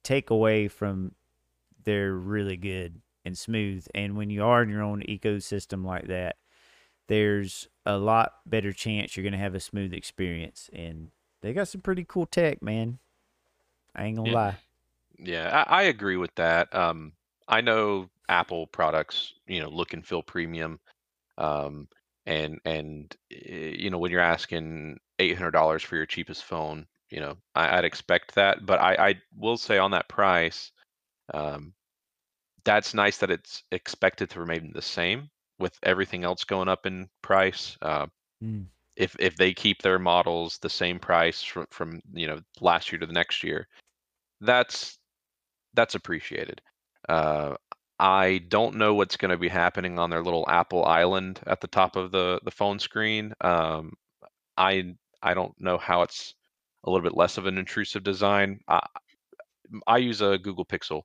[0.03, 1.13] take away from
[1.85, 3.87] they're really good and smooth.
[3.95, 6.37] And when you are in your own ecosystem like that,
[7.09, 10.69] there's a lot better chance you're going to have a smooth experience.
[10.73, 11.11] And
[11.43, 12.99] they got some pretty cool tech, man.
[13.95, 14.35] I ain't gonna yeah.
[14.35, 14.57] lie.
[15.19, 16.73] Yeah, I, I, agree with that.
[16.73, 17.13] Um,
[17.49, 20.79] I know Apple products, you know, look and feel premium.
[21.37, 21.89] Um,
[22.27, 26.87] and and eh, you know when you're asking eight hundred dollars for your cheapest phone,
[27.11, 28.65] you know, I, would expect that.
[28.65, 30.71] But I, I will say on that price,
[31.35, 31.73] um,
[32.69, 37.09] that's nice that it's expected to remain the same with everything else going up in
[37.23, 37.79] price.
[37.81, 38.07] Uh,
[38.45, 38.67] mm.
[38.95, 42.99] If if they keep their models the same price from from you know last year
[42.99, 43.67] to the next year,
[44.43, 44.99] that's
[45.73, 46.61] that's appreciated.
[47.09, 47.55] Uh,
[47.99, 51.69] I don't know what's going to be happening on their little Apple Island at the
[51.69, 53.33] top of the the phone screen.
[53.41, 53.95] Um,
[54.59, 56.35] I I don't know how it's
[56.85, 58.61] a little bit less of an intrusive design.
[58.69, 58.87] I,
[59.87, 61.03] I use a Google Pixel.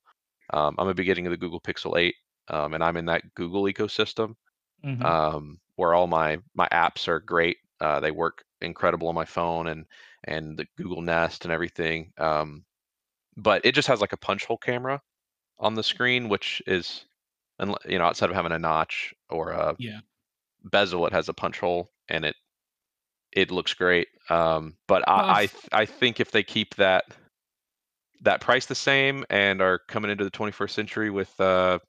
[0.53, 2.15] Um, I'm a beginning of the Google Pixel 8,
[2.49, 4.35] um, and I'm in that Google ecosystem
[4.83, 5.13] Mhm.
[5.13, 7.57] um, where all my my apps are great.
[7.79, 9.85] Uh, they work incredible on my phone and
[10.25, 12.13] and the Google Nest and everything.
[12.17, 12.65] Um,
[13.37, 15.01] but it just has like a punch hole camera
[15.59, 17.05] on the screen, which is,
[17.87, 20.01] you know, outside of having a notch or a yeah.
[20.65, 22.35] bezel, it has a punch hole and it
[23.31, 24.07] it looks great.
[24.29, 27.05] Um, but I I, I think if they keep that
[28.23, 31.79] that price the same and are coming into the 21st century with uh,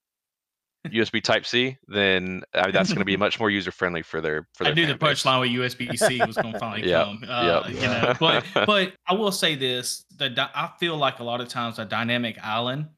[0.88, 4.46] USB Type C, then uh, that's going to be much more user friendly for their
[4.54, 7.24] for I knew the punchline with USB C was going to finally Yep, come.
[7.28, 7.74] Uh, yep.
[7.74, 11.48] You know, but but I will say this: the I feel like a lot of
[11.48, 12.88] times a dynamic island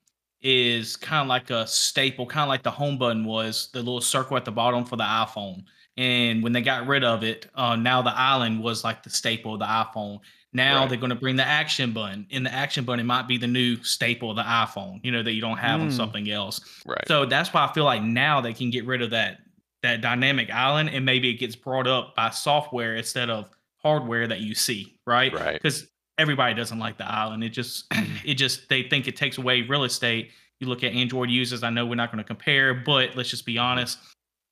[0.42, 4.00] is kind of like a staple, kind of like the home button was the little
[4.00, 5.64] circle at the bottom for the iPhone.
[5.96, 9.54] And when they got rid of it, uh, now the island was like the staple
[9.54, 10.20] of the iPhone.
[10.56, 10.88] Now Right.
[10.88, 13.76] they're going to bring the action button, and the action button might be the new
[13.84, 15.00] staple of the iPhone.
[15.04, 15.96] You know that you don't have on Mm.
[15.96, 16.60] something else.
[16.86, 17.06] Right.
[17.06, 19.40] So that's why I feel like now they can get rid of that
[19.82, 24.40] that dynamic island and maybe it gets brought up by software instead of hardware that
[24.40, 25.32] you see, right?
[25.32, 25.52] Right.
[25.52, 25.86] Because
[26.18, 27.44] everybody doesn't like the island.
[27.44, 27.84] It just
[28.24, 30.30] it just they think it takes away real estate.
[30.58, 33.44] You look at Android users, I know we're not going to compare, but let's just
[33.44, 33.98] be honest.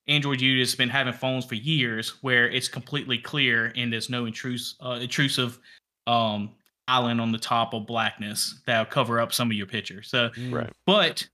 [0.06, 4.24] Android users have been having phones for years where it's completely clear and there's no
[4.24, 5.58] intrus- uh, intrusive
[6.06, 6.50] um,
[6.88, 10.02] island on the top of blackness that'll cover up some of your picture.
[10.02, 10.70] So Right.
[10.86, 11.26] but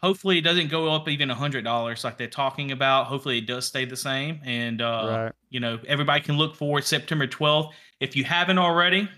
[0.00, 3.06] hopefully it doesn't go up even a hundred dollars like they're talking about.
[3.06, 4.40] Hopefully it does stay the same.
[4.44, 5.32] And uh Right.
[5.50, 9.08] you know everybody can look forward september 12th if you haven't already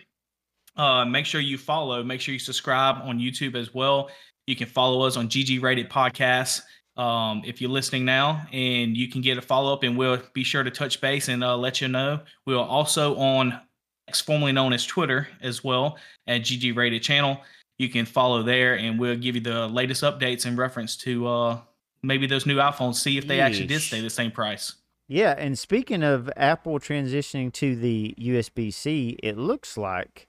[0.77, 4.11] uh make sure you follow make sure you subscribe on youtube as well.
[4.47, 6.63] You can follow us on gg rated podcasts
[6.97, 8.47] um if you're listening now.
[8.53, 11.57] And you can get a follow-up and we'll be sure to touch base and uh,
[11.57, 12.21] let you know.
[12.47, 13.61] We're also on
[14.09, 17.41] X, formerly known as twitter as well at gg rated channel
[17.79, 21.61] you can follow there and we'll give you the latest updates in reference to uh
[22.03, 24.75] maybe those new iPhones, see if they actually did stay the same price.
[25.09, 30.29] Yeah, and speaking of Apple transitioning to the USB C, it looks like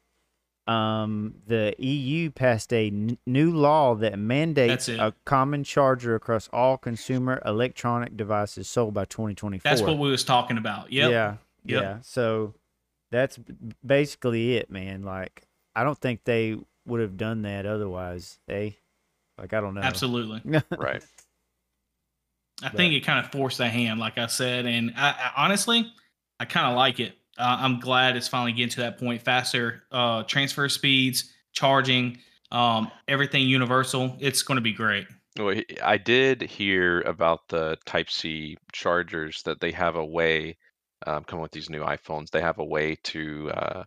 [0.68, 6.78] um, the EU passed a n- new law that mandates a common charger across all
[6.78, 9.70] consumer electronic devices sold by 2024.
[9.70, 10.94] That's what we was talking about.
[10.94, 11.12] Yep.
[11.12, 11.36] Yeah,
[11.66, 11.84] Yep.
[11.84, 11.98] yeah.
[12.04, 12.54] So
[13.16, 13.40] that's
[13.86, 15.04] basically it, man.
[15.04, 15.44] Like
[15.76, 18.38] I don't think they would have done that otherwise.
[18.48, 18.78] They,
[19.38, 19.82] like, I don't know.
[19.82, 20.42] Absolutely.
[20.78, 21.04] Right.
[22.64, 25.44] I But- think it kind of forced the hand, like I said, and I, I
[25.44, 25.92] honestly,
[26.40, 27.14] I kind of like it.
[27.38, 29.22] Uh, I'm glad it's finally getting to that point.
[29.22, 32.18] Faster uh, transfer speeds, charging,
[32.52, 34.16] um, everything universal.
[34.22, 35.06] It's going to be great.
[35.38, 40.56] Well, I did hear about the Type C chargers that they have a way,
[41.06, 43.84] um, coming with these new iPhones, they have a way to uh,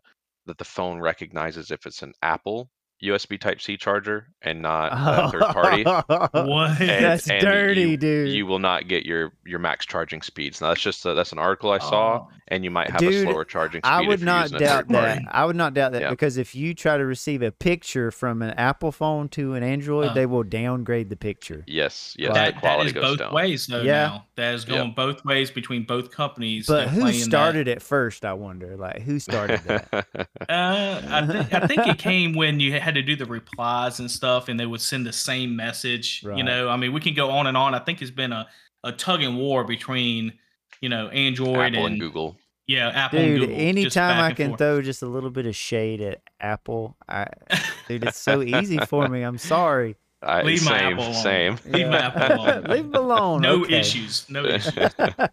[0.47, 2.71] that the phone recognizes if it's an Apple
[3.03, 5.85] USB Type C charger and not a third party.
[6.49, 6.81] What?
[6.81, 8.31] And- That's and dirty, you, dude.
[8.31, 10.61] You will not get your your max charging speeds.
[10.61, 13.23] Now that's just a, that's an article I saw, Oh, and you might have a
[13.23, 13.89] slower charging speed.
[13.91, 15.23] I if would you're not using doubt that.
[15.31, 16.11] I would not doubt that Yeah.
[16.11, 20.09] because if you try to receive a picture from an Apple phone to an Android,
[20.11, 20.15] Uh.
[20.15, 21.63] they will downgrade the picture.
[21.67, 23.33] Yes, yes, that, the quality is goes both down.
[23.35, 23.93] ways though Yeah.
[24.07, 24.25] now.
[24.37, 24.77] That is Yep.
[24.77, 26.67] going both ways between both companies.
[26.67, 27.25] But who playing that.
[27.25, 28.25] started it first?
[28.25, 28.77] I wonder.
[28.77, 30.07] Like who started that?
[30.49, 34.11] Uh, I, thi- I think it came when you had to do the replies and
[34.11, 36.23] stuff, and they would send the same message.
[36.25, 36.37] Right.
[36.39, 37.75] You know, I mean, we can go on and on.
[37.75, 38.47] I think it's been a,
[38.85, 40.33] a tug and war between,
[40.81, 42.37] you know, Android Apple and, and Google.
[42.67, 43.57] yeah, Apple and Dude, Google.
[43.61, 44.59] anytime I can forth.
[44.59, 47.27] throw just a little bit of shade at Apple, I
[47.89, 49.23] dude, it's so easy for me.
[49.23, 49.97] I'm sorry.
[50.23, 51.15] I, Leave my Apple alone.
[51.15, 51.59] same.
[51.67, 52.65] Leave my Apple alone.
[52.69, 53.41] Leave them alone.
[53.43, 53.79] no okay.
[53.81, 54.77] issues, no issues.
[54.99, 55.29] Uh,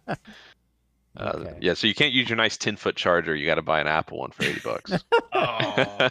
[1.18, 1.56] Okay.
[1.62, 3.34] Yeah, so you can't use your nice ten foot charger.
[3.34, 4.92] You got to buy an Apple one for eighty bucks.
[5.32, 6.08] Oh,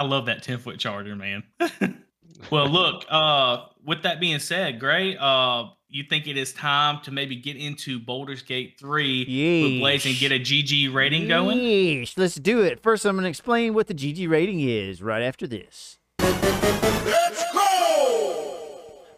[0.00, 1.42] I love that 10 foot charger, man.
[2.50, 7.10] well, look, uh, with that being said, Gray, uh, you think it is time to
[7.10, 11.58] maybe get into Baldur's Gate 3 with Blaze and get a GG rating going?
[11.58, 12.82] Yeesh, let's do it.
[12.82, 15.98] First, I'm going to explain what the GG rating is right after this.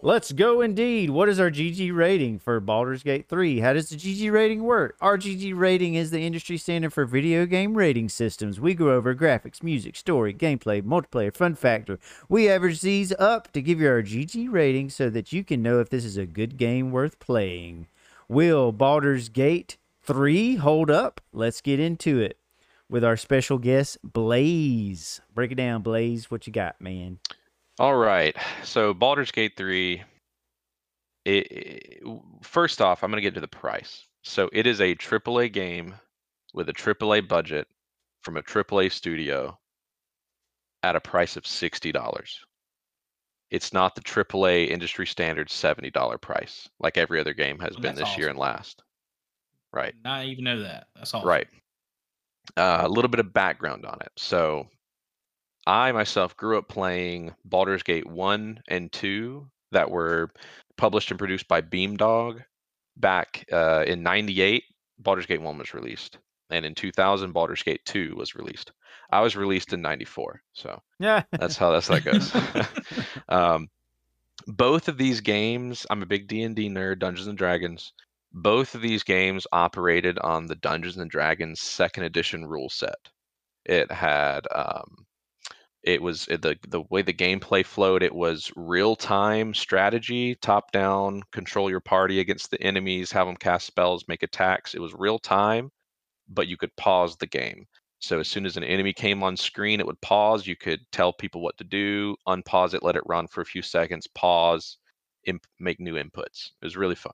[0.05, 1.11] Let's go indeed.
[1.11, 3.61] What is our GG rating for Baldur's Gate 3?
[3.61, 4.97] How does the GG rating work?
[5.01, 8.59] Our GG rating is the industry standard for video game rating systems.
[8.59, 12.01] We go over graphics, music, story, gameplay, multiplayer, fun factor.
[12.29, 15.79] We average these up to give you our GG rating so that you can know
[15.79, 17.87] if this is a good game worth playing.
[18.29, 21.21] Will Baldur's Gate 3 hold up?
[21.33, 22.39] Let's get into it
[22.89, 25.21] with our special guest, Blaze.
[25.33, 26.29] Break it down, Blaze.
[26.29, 27.21] What you got, man?
[27.79, 28.37] All right.
[28.65, 30.03] So Baldur's Gate 3
[31.25, 32.03] it, it-
[32.43, 34.05] first off, I'm going to get to the price.
[34.25, 35.95] So it is a AAA game
[36.55, 37.67] with a AAA budget
[38.23, 39.59] from a AAA studio
[40.83, 42.29] at a price of $60.
[43.51, 47.95] It's not the AAA industry standard $70 price like every other game has Oh, been
[47.95, 48.83] this year and last.
[49.73, 49.95] Right.
[50.05, 50.87] Not even know that.
[50.97, 51.29] That's awesome.
[51.29, 51.49] Right.
[52.57, 54.11] Uh, a little bit of background on it.
[54.17, 54.67] So,
[55.67, 60.31] I myself grew up playing Baldur's Gate 1 and 2 that were
[60.77, 62.43] published and produced by Beamdog.
[62.97, 64.65] Back uh, in 98,
[64.99, 66.19] Baldur's Gate 1 was released.
[66.51, 68.73] And in 2000, Baldur's Gate 2 was released.
[69.11, 70.43] I was released in 94.
[70.53, 71.23] So, Yeah.
[71.33, 72.33] that's how that's how that goes.
[73.29, 73.69] um,
[74.47, 77.93] both of these games, I'm a big D&D nerd, Dungeons and Dragons.
[78.33, 82.97] Both of these games operated on the Dungeons and Dragons second edition rule set.
[83.65, 85.07] It had um,
[85.83, 88.03] it was the the way the gameplay flowed.
[88.03, 93.37] It was real time strategy, top down, control your party against the enemies, have them
[93.37, 94.75] cast spells, make attacks.
[94.75, 95.71] It was real time,
[96.29, 97.67] but you could pause the game.
[98.01, 100.47] So as soon as an enemy came on screen, it would pause.
[100.47, 103.63] You could tell people what to do, unpause it, let it run for a few
[103.63, 104.79] seconds, pause,
[105.27, 106.51] imp- make new inputs.
[106.61, 107.13] It was really fun.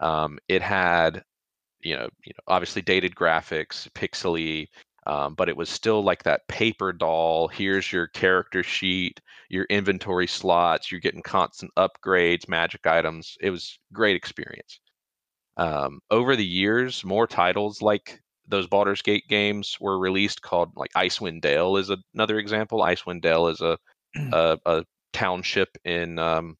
[0.00, 1.24] Um, it had,
[1.80, 4.68] you know, you know, obviously dated graphics, pixely,
[5.08, 7.48] um, but it was still like that paper doll.
[7.48, 10.92] Here's your character sheet, your inventory slots.
[10.92, 13.36] You're getting constant upgrades, magic items.
[13.40, 14.80] It was great experience.
[15.56, 20.92] Um, over the years, more titles like those Baldur's Gate games were released called like
[20.92, 22.80] Icewind Dale is another example.
[22.80, 23.78] Icewind Dale is a
[24.32, 26.56] a, a township in um,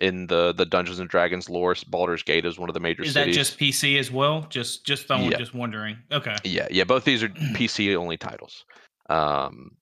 [0.00, 1.74] in the the Dungeons and Dragons lore.
[1.88, 4.46] Baldur's Gate is one of the major Is that just PC as well?
[4.48, 5.38] Just just someone Yeah.
[5.38, 5.98] just wondering.
[6.10, 6.36] Okay.
[6.44, 8.64] Yeah, yeah, both these are PC only titles.
[9.08, 9.72] Um,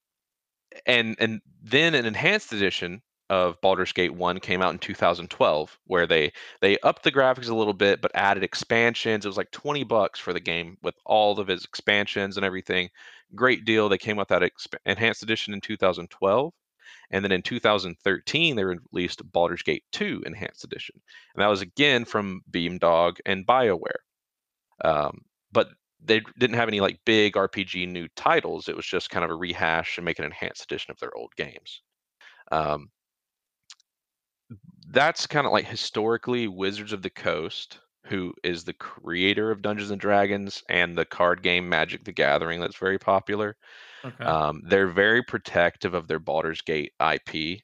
[0.87, 6.07] and and then an enhanced edition of Baldur's Gate 1 came out in 2012 where
[6.07, 9.24] they they upped the graphics a little bit but added expansions.
[9.24, 12.88] It was like 20 bucks for the game with all of its expansions and everything.
[13.35, 13.88] Great deal.
[13.90, 16.52] They came with that exp- enhanced edition in 2012.
[17.11, 21.01] And then in 2013, they released Baldur's Gate 2 Enhanced Edition.
[21.35, 24.03] And that was again from Beamdog and BioWare.
[24.85, 25.71] Um, but
[26.03, 28.68] they didn't have any like big RPG new titles.
[28.68, 31.33] It was just kind of a rehash and make an enhanced edition of their old
[31.37, 31.83] games.
[32.53, 32.90] Um,
[34.90, 39.91] that's kind of like historically Wizards of the Coast, who is the creator of Dungeons
[39.91, 43.57] and Dragons and the card game Magic the Gathering that's very popular.
[44.05, 44.25] Okay.
[44.25, 47.61] Um, they're very protective of their Baldur's Gate IP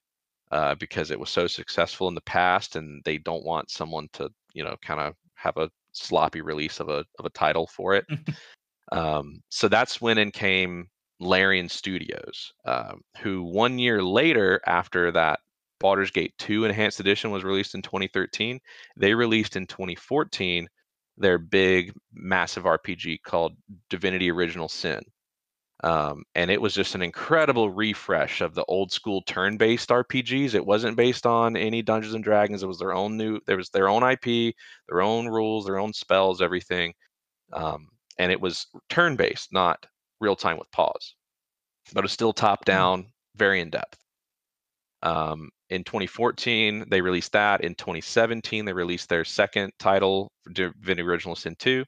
[0.51, 4.31] uh, because it was so successful in the past, and they don't want someone to,
[4.53, 8.05] you know, kind of have a sloppy release of a of a title for it.
[8.93, 10.89] um, so that's when in came
[11.21, 15.41] Larian Studios, um, who one year later, after that
[15.85, 18.59] Baldur's Gate 2 Enhanced Edition was released in 2013,
[18.97, 20.67] they released in 2014
[21.19, 23.53] their big, massive RPG called
[23.91, 25.03] Divinity Original Sin.
[25.83, 30.55] Um, and it was just an incredible refresh of the old school turn-based RPGs.
[30.55, 32.63] It wasn't based on any Dungeons and Dragons.
[32.63, 33.39] It was their own new.
[33.47, 34.55] There was their own IP,
[34.89, 36.95] their own rules, their own spells, everything.
[37.53, 39.85] Um, and it was turn-based, not
[40.19, 41.15] real-time with pause,
[41.93, 43.99] but it's still top-down, very in-depth.
[45.03, 47.63] Um, in 2014, they released that.
[47.63, 51.85] In 2017, they released their second title, Divinity Original Sin 2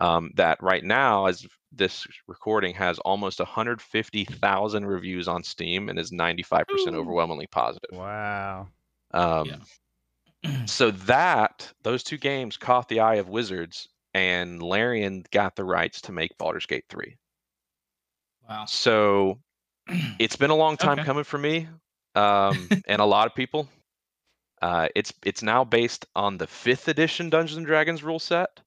[0.00, 6.12] um, that right now, as this recording, has almost 150,000 reviews on Steam and is
[6.12, 6.96] 95% Ooh.
[6.96, 7.90] overwhelmingly positive.
[7.90, 8.68] Wow.
[9.12, 9.66] Um,
[10.44, 10.66] Yeah.
[10.66, 16.00] so that those two games caught the eye of Wizards, and Larian got the rights
[16.02, 17.16] to make Baldur's Gate 3.
[18.48, 18.66] wow.
[18.66, 19.40] So
[20.18, 21.00] it's been a long time Okay.
[21.00, 21.68] coming for me
[22.14, 23.68] um, and a lot of people.
[24.62, 28.60] Uh, it's it's now based on the fifth edition Dungeons and Dragons rule set,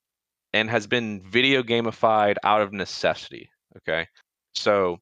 [0.54, 3.50] and has been video gamified out of necessity.
[3.78, 4.08] Okay,
[4.54, 5.00] so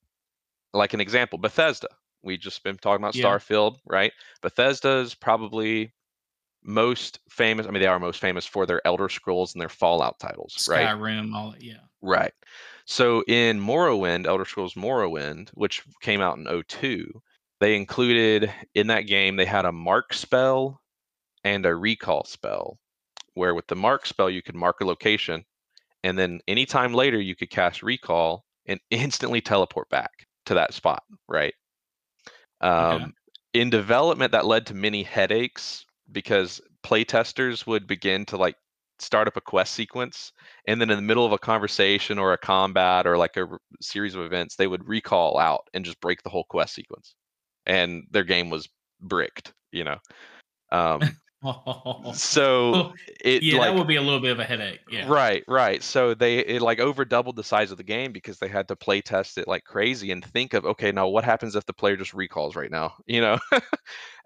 [0.74, 1.88] like an example, Bethesda.
[2.24, 3.26] We just been talking about Yeah.
[3.26, 4.12] Starfield, right?
[4.42, 5.94] Bethesda is probably
[6.64, 7.68] most famous.
[7.68, 10.88] I mean, they are most famous for their Elder Scrolls and their Fallout titles, right?
[10.88, 11.54] Skyrim, all.
[11.60, 11.78] Yeah.
[12.02, 12.34] Right.
[12.86, 17.22] So in Morrowind, Elder Scrolls Morrowind, which came out in 02,
[17.66, 20.80] they included in that game they had a mark spell
[21.44, 22.78] and a recall spell
[23.34, 25.44] where with the mark spell you could mark a location
[26.04, 30.12] and then anytime later you could cast recall and instantly teleport back
[30.46, 31.56] to that spot, right?
[32.62, 33.14] Um,
[33.56, 38.58] in development that led to many headaches because playtesters would begin to like
[39.00, 40.34] start up a quest sequence
[40.68, 43.60] and then in the middle of a conversation or a combat or like a r-
[43.82, 47.16] series of events they would recall out and just break the whole quest sequence
[47.66, 48.68] and their game was
[49.02, 49.98] bricked you know
[50.72, 51.02] um,
[52.14, 52.94] so
[53.24, 54.80] it yeah, like that would be a little bit of a headache.
[54.90, 55.08] Yeah.
[55.08, 55.84] Right, right.
[55.84, 58.76] So they it like over doubled the size of the game because they had to
[58.76, 61.98] play test it like crazy and think of okay, now what happens if the player
[61.98, 63.38] just recalls right now, you know?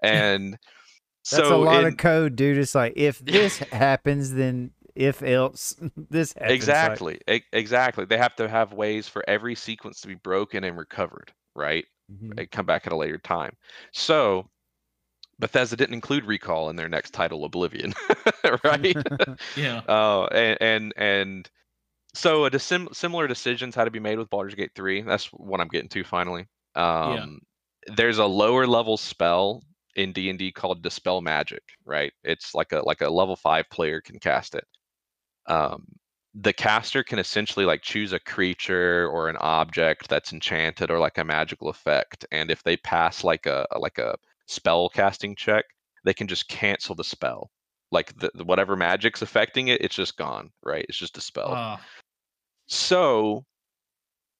[0.02, 2.58] and That's so a lot in- of code, dude.
[2.58, 6.50] It's like if this happens, then if else this happens.
[6.50, 8.06] Like, exactly, e- exactly.
[8.06, 11.86] They have to have ways for every sequence to be broken and recovered, right?
[12.12, 12.52] Mhm.
[12.52, 13.56] come back at a later time.
[13.94, 14.50] So
[15.40, 17.94] Bethesda didn't include recall in their next title, Oblivion,
[18.64, 18.96] right?
[19.56, 19.82] Yeah.
[19.88, 21.50] Oh, and and and
[22.14, 25.04] so a sim- similar decisions had to be made with Baldur's Gate 3.
[25.04, 26.48] That's what I'm getting to finally.
[26.76, 27.40] Um,
[27.88, 29.64] There's a lower level spell
[29.96, 32.12] in D&D called Dispel Magic, right?
[32.24, 34.66] It's like a like a level five player can cast it.
[35.46, 35.86] Um,
[36.36, 41.18] the caster can essentially like choose a creature or an object that's enchanted or like
[41.18, 44.16] a magical effect, and if they pass like a like a
[44.48, 45.66] spell casting check,
[46.06, 47.52] they can just cancel the spell
[47.92, 50.86] like the, the- whatever magic's affecting it, it's just gone, right?
[50.90, 51.54] It's just dispelled.
[51.54, 51.78] Uh,
[52.68, 53.46] so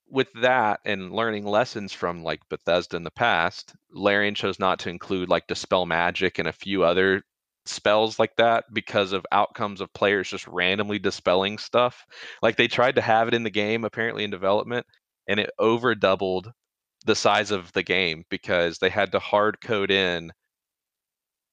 [0.08, 4.90] with that and learning lessons from like Bethesda in the past, Larian chose not to
[4.90, 7.22] include like dispel magic and a few other
[7.70, 12.04] spells like that because of outcomes of players just randomly dispelling stuff.
[12.42, 14.86] Like they tried to have it in the game apparently in development
[15.28, 16.52] and it over doubled
[17.06, 20.32] the size of the game because they had to hard code in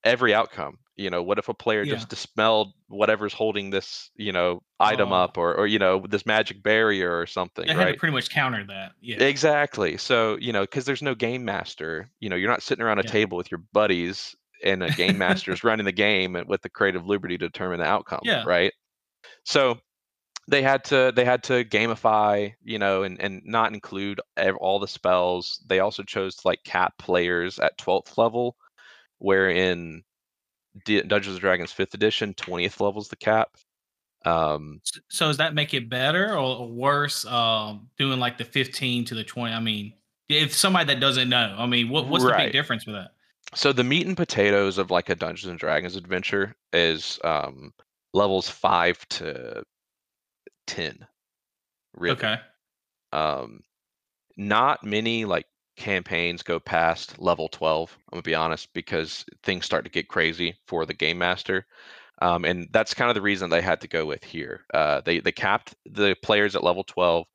[0.03, 0.77] every outcome.
[0.95, 1.93] You know, what if a player Yeah.
[1.93, 5.17] just dispelled whatever's holding this, you know, item Oh.
[5.17, 7.93] up or or you know, this magic barrier or something, they had right?
[7.93, 8.93] to pretty much counter that.
[8.99, 9.21] Yeah.
[9.23, 9.97] Exactly.
[9.97, 13.03] So, you know, because there's no game master, you know, you're not sitting around a
[13.03, 13.11] Yeah.
[13.11, 17.05] table with your buddies and a game master is running the game with the creative
[17.05, 18.43] liberty to determine the outcome, Yeah.
[18.45, 18.73] right?
[19.43, 19.79] So
[20.49, 24.21] they had to they had to gamify, you know, and and not include
[24.59, 25.61] all the spells.
[25.67, 28.55] They also chose to like cap players at 12th level,
[29.19, 30.03] where in
[30.85, 33.49] D- Dungeons and Dragons 5th edition, 20th level is the cap.
[34.25, 37.25] Um, So does that make it better or or worse?
[37.25, 39.53] Um, doing like the 15 to the 20.
[39.53, 39.93] I mean,
[40.29, 43.11] if somebody that doesn't know, I mean, what, what's the big difference with that?
[43.53, 47.73] So the meat and potatoes of like a Dungeons and Dragons adventure is um,
[48.13, 49.63] levels five to
[50.65, 51.05] ten.
[51.93, 52.17] Really.
[52.17, 52.35] Okay.
[53.13, 53.61] Um,
[54.37, 55.45] not many like
[55.77, 60.55] campaigns go past level 12 i'm gonna be honest because things start to get crazy
[60.65, 61.65] for the game master
[62.19, 65.19] um, and that's kind of the reason they had to go with here uh, they
[65.19, 67.25] they capped the players at level 12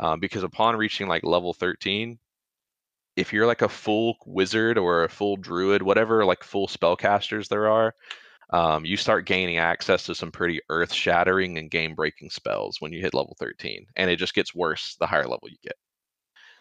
[0.00, 2.18] um, because upon reaching like level 13
[3.16, 7.68] if you're like a full wizard or a full druid whatever like full spellcasters there
[7.70, 7.94] are
[8.50, 12.92] um, you start gaining access to some pretty earth shattering and game breaking spells when
[12.92, 15.76] you hit level 13 and it just gets worse the higher level you get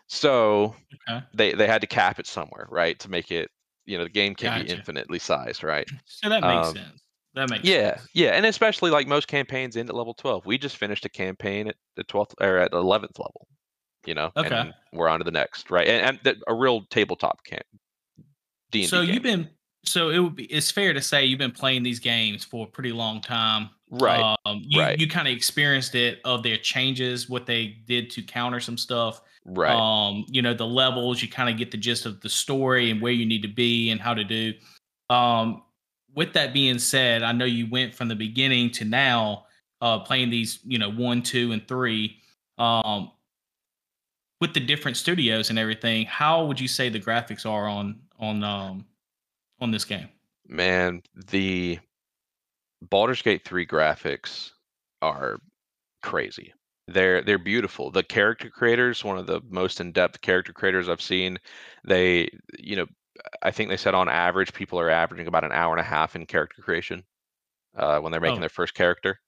[0.08, 1.24] so Okay.
[1.34, 3.00] they they had to cap it somewhere, right?
[3.00, 3.52] To make it,
[3.86, 5.88] you know, the game can't be infinitely sized, right?
[6.06, 7.02] So that makes Um, sense.
[7.34, 8.10] That makes Yeah, sense.
[8.14, 10.46] yeah, and especially like most campaigns end at level twelve.
[10.48, 13.48] We just finished a campaign at the twelfth or at eleventh level,
[14.06, 14.56] you know, Okay.
[14.56, 15.88] and we're on to the next, right?
[15.88, 17.66] And, and th- a real tabletop camp.
[18.72, 19.50] D So D you've been
[19.86, 22.70] so it would be it's fair to say you've been playing these games for a
[22.70, 23.70] pretty long time.
[23.92, 25.00] right, Um, you right.
[25.00, 29.22] you kind of experienced it of their changes, what they did to counter some stuff.
[29.46, 32.92] right, Um, you know, the levels, you kind of get the gist of the story
[32.92, 34.54] and where you need to be and how to do.
[35.10, 35.64] Um,
[36.16, 39.46] with that being said, I know you went from the beginning to now
[39.82, 42.18] uh playing these, you know, one, two, and three.
[42.58, 43.12] Um
[44.44, 48.44] with the different studios and everything, how would you say the graphics are on on
[48.44, 48.86] um
[49.62, 50.10] on this game?
[50.50, 51.02] man.
[51.32, 51.80] The
[52.82, 54.52] Baldur's Gate three graphics
[55.02, 55.40] are
[56.02, 56.54] crazy.
[56.90, 57.90] They're they're beautiful.
[57.90, 61.38] The character creators, one of the most in-depth character creators I've seen.
[61.86, 62.28] They,
[62.60, 62.88] you know,
[63.42, 66.18] I think they said on average people are averaging about an hour and a half
[66.18, 67.06] in character creation
[67.78, 68.42] uh, when they're making Oh.
[68.42, 69.22] their first character.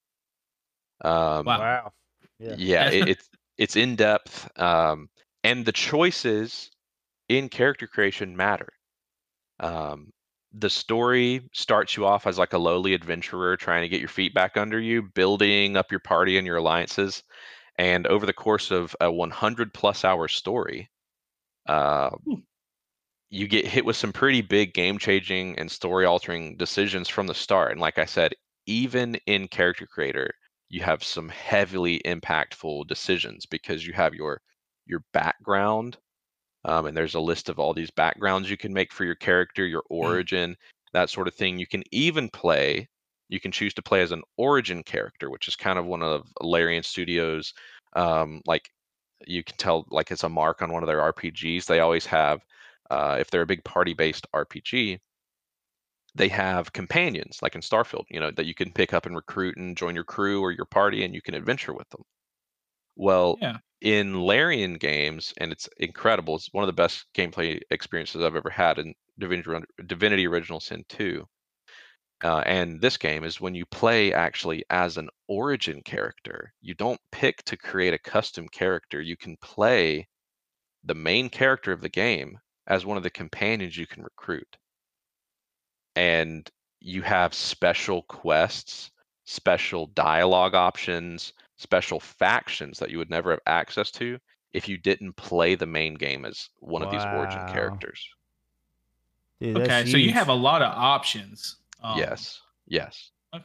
[0.99, 1.59] Um, Wow.
[1.59, 1.93] Wow.
[2.37, 2.55] Yeah.
[2.57, 5.09] yeah, it, it's it's in depth, um,
[5.43, 6.71] and the choices
[7.29, 8.69] in character creation matter.
[9.59, 10.11] Um,
[10.53, 14.33] the story starts you off as like a lowly adventurer trying to get your feet
[14.33, 17.23] back under you, building up your party and your alliances,
[17.77, 20.91] and over the course of a 100 plus hour story,
[21.67, 22.41] uh, Hmm.
[23.29, 27.33] you get hit with some pretty big game changing and story altering decisions from the
[27.33, 27.71] start.
[27.71, 28.33] And like I said,
[28.65, 30.31] even in character creator,
[30.69, 34.41] you have some heavily impactful decisions because you have your
[34.85, 35.97] your background
[36.65, 39.65] um, and there's a list of all these backgrounds you can make for your character
[39.65, 40.55] your origin
[40.93, 41.59] that sort of thing.
[41.59, 42.87] You can even play
[43.27, 46.27] you can choose to play as an origin character which is kind of one of
[46.41, 47.53] larian studios
[47.95, 48.69] um, like
[49.25, 52.41] you can tell like it's a mark on one of their rpgs they always have
[52.91, 54.99] uh, if they're a big party based rpg
[56.15, 59.57] they have companions like in Starfield, you know, that you can pick up and recruit
[59.57, 62.03] and join your crew or your party and you can adventure with them.
[62.95, 63.59] Well, Yeah.
[63.81, 66.35] in Larian games, and it's incredible.
[66.35, 70.83] It's one of the best gameplay experiences I've ever had in Divinity, Divinity Original Sin
[70.89, 71.25] 2.
[72.23, 76.53] Uh, and this game is when you play actually as an origin character.
[76.61, 79.01] You don't pick to create a custom character.
[79.01, 80.07] You can play
[80.83, 84.57] the main character of the game as one of the companions you can recruit.
[85.95, 88.91] And you have special quests,
[89.25, 94.19] special dialogue options, special factions that you would never have access to
[94.53, 98.07] if you didn't play the main game as one of these origin characters.
[99.41, 101.57] Dude, that's Okay, so you have a lot of options.
[101.83, 103.11] Um, yes, yes.
[103.33, 103.43] Okay.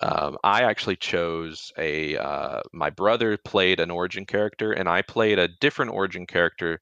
[0.00, 2.16] Um, I actually chose a.
[2.16, 6.80] Uh, my brother played an origin character, and I played a different origin character.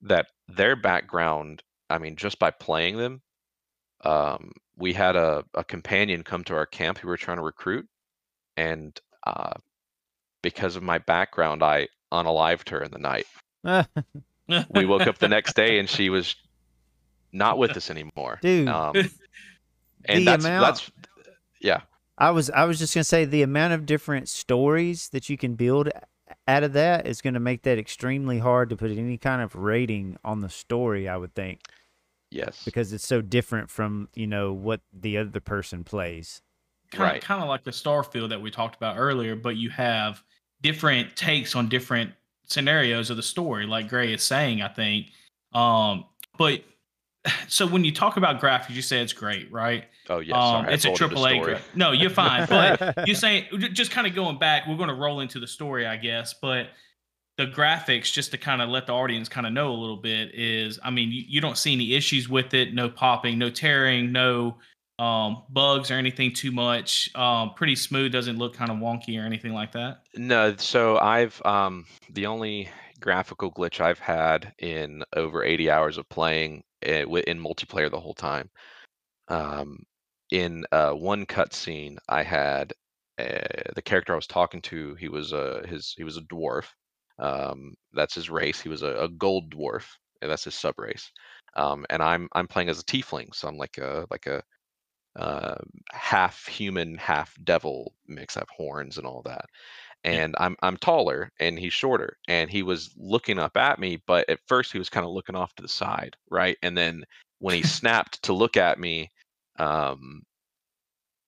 [0.00, 3.20] That their background, I mean, just by playing them,
[4.04, 7.42] um, we had a, a companion come to our camp who we were trying to
[7.42, 7.86] recruit,
[8.56, 9.52] and uh,
[10.42, 13.26] because of my background, I unalived her in the night.
[14.74, 16.34] We woke up the next day, and she was
[17.32, 18.38] not with us anymore.
[18.42, 19.10] Dude, Um, the
[20.06, 20.90] and that's amount- that's
[21.60, 21.80] yeah.
[22.18, 25.54] I was I was just gonna say the amount of different stories that you can
[25.54, 25.88] build
[26.46, 30.18] out of that is gonna make that extremely hard to put any kind of rating
[30.24, 31.08] on the story.
[31.08, 31.60] I would think
[32.32, 32.62] Yes.
[32.64, 36.40] because it's so different from you know what the other person plays.
[36.90, 37.22] kind of, Right.
[37.22, 40.22] kind of like the Starfield that we talked about earlier, but you have
[40.62, 42.12] different takes on different
[42.46, 45.06] scenarios of the story, like Gray is saying, I think.
[45.52, 46.04] Um,
[46.38, 46.62] but
[47.48, 49.84] so when you talk about graphics, you say it's great, right?
[50.10, 50.34] Oh yes.
[50.36, 51.38] um, sorry, it's a told you the triple A.
[51.40, 54.66] Gra- no, you're fine, but you're saying just kind of going back.
[54.66, 56.68] We're going to roll into the story, I guess, but
[57.38, 60.34] the graphics, just to kind of let the audience kind of know a little bit,
[60.34, 62.74] is I mean, you, you don't see any issues with it.
[62.74, 64.58] No popping, no tearing, no
[64.98, 67.10] um, bugs or anything too much.
[67.14, 68.12] Um, pretty smooth.
[68.12, 70.02] Doesn't look kind of wonky or anything like that.
[70.14, 72.68] No, so I've um the only
[73.00, 78.14] graphical glitch I've had in over 80 hours of playing it, in multiplayer the whole
[78.14, 78.48] time.
[79.28, 79.84] Um,
[80.30, 82.72] in uh, one cutscene, I had
[83.18, 84.94] uh, the character I was talking to.
[84.94, 86.64] He was a his he was a dwarf.
[87.18, 88.60] Um, that's his race.
[88.60, 89.86] He was a, a gold dwarf.
[90.20, 91.10] And that's his sub race.
[91.56, 94.40] Um, and I'm I'm playing as a tiefling, so I'm like a like a
[95.16, 95.56] uh,
[95.90, 98.36] half human, half devil mix.
[98.36, 99.46] I have horns and all that
[100.04, 104.28] and I'm I'm taller and he's shorter and he was looking up at me but
[104.28, 107.04] at first he was kind of looking off to the side right and then
[107.38, 109.10] when he snapped to look at me
[109.58, 110.22] um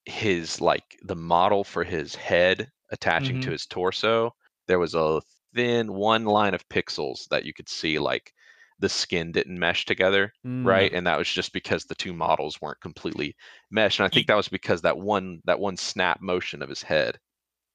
[0.05, 3.51] his like the model for his head attaching to Mhm.
[3.51, 4.33] his torso
[4.67, 5.21] there was a
[5.55, 8.31] thin one line of pixels that you could see like
[8.79, 10.65] the skin didn't mesh together Mm.
[10.65, 13.35] right and that was just because the two models weren't completely
[13.71, 16.83] meshed and i think that was because that one that one snap motion of his
[16.83, 17.17] head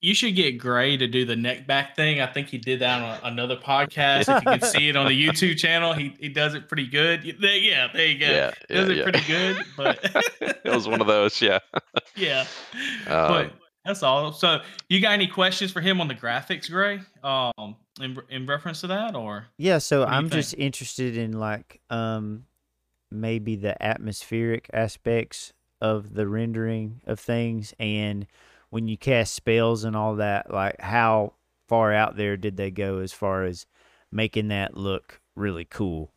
[0.03, 2.23] You should get Gray to do the neck back thing.
[2.23, 4.35] I think he did that on a- another podcast.
[4.35, 7.23] If you can see it on the YouTube channel, he, he does it pretty good.
[7.23, 8.27] Yeah, there you go.
[8.27, 9.03] yeah, He does it yeah.
[9.03, 9.99] pretty good, but
[10.65, 11.59] it was one of those, yeah.
[12.17, 12.47] yeah.
[13.09, 13.53] Um, but
[13.85, 14.33] that's all.
[14.33, 17.01] So, you got any questions for him on the graphics, Gray?
[17.25, 21.17] Um, in in reference to that, or Yeah, so What do you I'm just interested
[21.17, 22.45] in like um
[23.11, 28.27] maybe the atmospheric aspects of the rendering of things and
[28.71, 31.35] when you cast spells and all that, like how
[31.69, 33.67] far out there did they go as far as
[34.13, 36.13] making that look really cool?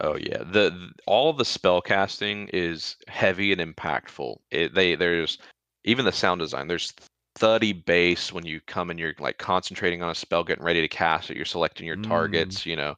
[0.00, 4.38] Oh yeah, the, th- all the spell casting is heavy and impactful.
[4.50, 5.38] It, they there's
[5.84, 6.68] even the sound design.
[6.68, 6.92] There's
[7.36, 10.88] thuddy bass when you come and you're like concentrating on a spell, getting ready to
[10.88, 11.36] cast it.
[11.36, 11.98] You're selecting your Mm.
[11.98, 12.66] targets.
[12.66, 12.94] You know,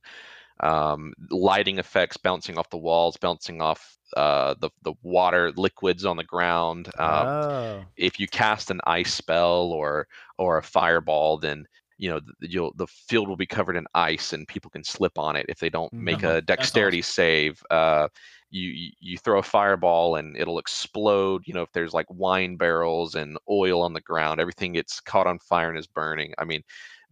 [0.61, 6.17] um, lighting effects bouncing off the walls, bouncing off uh, the the water liquids on
[6.17, 6.91] the ground.
[6.99, 7.93] Um, oh.
[7.97, 10.09] if you cast an ice spell or
[10.39, 11.67] or a fireball, then
[11.99, 15.37] you know you'll the field will be covered in ice and people can slip on
[15.37, 16.25] it if they don't make Mhm.
[16.25, 17.63] a dexterity save.
[17.71, 18.09] Uh,
[18.53, 21.43] you you- throw a fireball and it'll explode.
[21.47, 25.27] You know if there's like wine barrels and oil on the ground, everything gets caught
[25.29, 26.35] on fire and is burning.
[26.39, 26.63] I mean,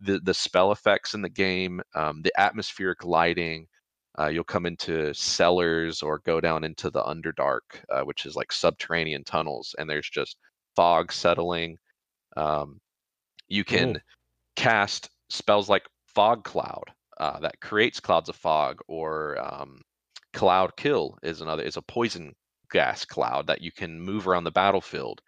[0.01, 3.69] the the spell effects in the game, um, the atmospheric lighting.
[4.19, 8.53] Uh, you'll come into cellars or go down into the underdark, uh, which is like
[8.53, 10.37] subterranean tunnels, and there's just
[10.77, 11.79] fog settling.
[12.37, 12.81] Um,
[13.49, 14.01] you can
[14.57, 16.85] cast spells like Fog Cloud
[17.19, 19.83] uh, that creates clouds of fog, or um,
[20.33, 21.63] Cloud Kill is another.
[21.63, 22.35] is a poison
[22.71, 25.21] gas cloud that you can move around the battlefield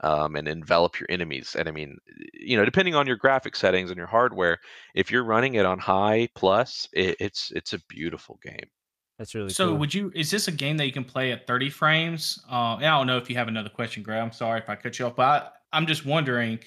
[0.00, 1.54] um, and envelop your enemies.
[1.58, 1.98] And I mean,
[2.34, 4.58] you know, depending on your graphic settings and your hardware,
[4.94, 8.68] if you're running it on high plus, it, it's it's a beautiful game.
[9.18, 9.78] That's really So cool.
[9.78, 10.12] would you?
[10.14, 12.38] Is this a game that you can play at 30 frames?
[12.50, 14.20] Uh, and I don't know if you have another question, Greg.
[14.20, 15.22] I'm sorry if I cut you off, but
[15.72, 16.58] I, I'm just wondering.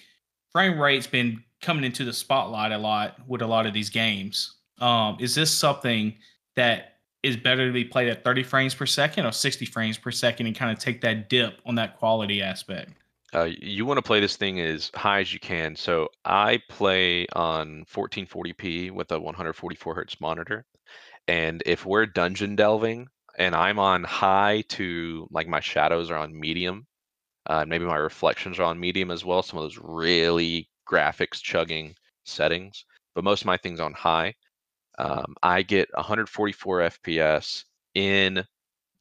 [0.52, 4.56] Frame rate's been coming into the spotlight a lot with a lot of these games.
[4.80, 6.18] Um, is this something
[6.56, 10.12] that is better to be played at 30 frames per second or 60 frames per
[10.12, 12.92] second and kind of take that dip on that quality aspect?
[13.34, 15.76] Uh, you want to play this thing as high as you can.
[15.76, 20.66] So I play on 1440p with a 144 hertz monitor.
[21.28, 23.08] And if we're dungeon delving
[23.38, 26.88] and I'm on high to like my shadows are on medium,
[27.46, 29.44] uh, maybe my reflections are on medium as well.
[29.44, 31.94] Some of those really graphics chugging
[32.26, 34.34] settings, but most of my things on high.
[35.00, 37.64] Um, I get 144 FPS
[37.96, 38.46] in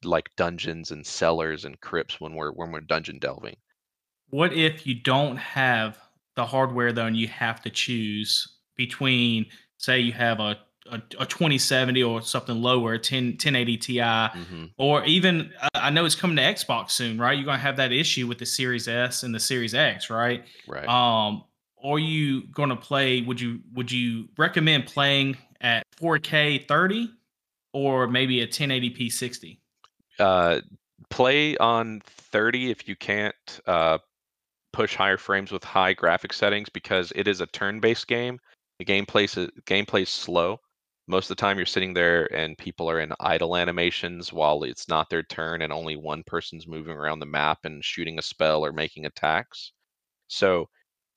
[0.03, 3.57] like dungeons and cellars and crypts when we're when we're dungeon delving.
[4.29, 5.97] What if you don't have
[6.35, 9.45] the hardware though, and you have to choose between,
[9.77, 10.57] say, you have a
[10.91, 16.05] a, a 2070 or something lower, 10 1080 Ti, hmm or even I I know
[16.05, 17.37] it's coming to Xbox soon, right?
[17.37, 20.45] You're gonna have that issue with the Series S and the Series X, right?
[20.67, 20.87] Right.
[20.87, 21.43] Um,
[21.83, 23.21] are you gonna play?
[23.21, 27.09] Would you would you recommend playing at 4K 30
[27.73, 29.61] or maybe a 1080p 60?
[30.19, 30.59] uh,
[31.09, 33.35] play on 30 if you can't
[33.65, 33.97] uh,
[34.73, 38.39] push higher frames with high graphic settings because it is a turn-based game.
[38.77, 40.59] The gameplay is gameplay's slow.
[41.07, 44.87] Most of the time, you're sitting there and people are in idle animations while it's
[44.87, 48.63] not their turn, and only one person's moving around the map and shooting a spell
[48.63, 49.71] or making attacks.
[50.27, 50.69] So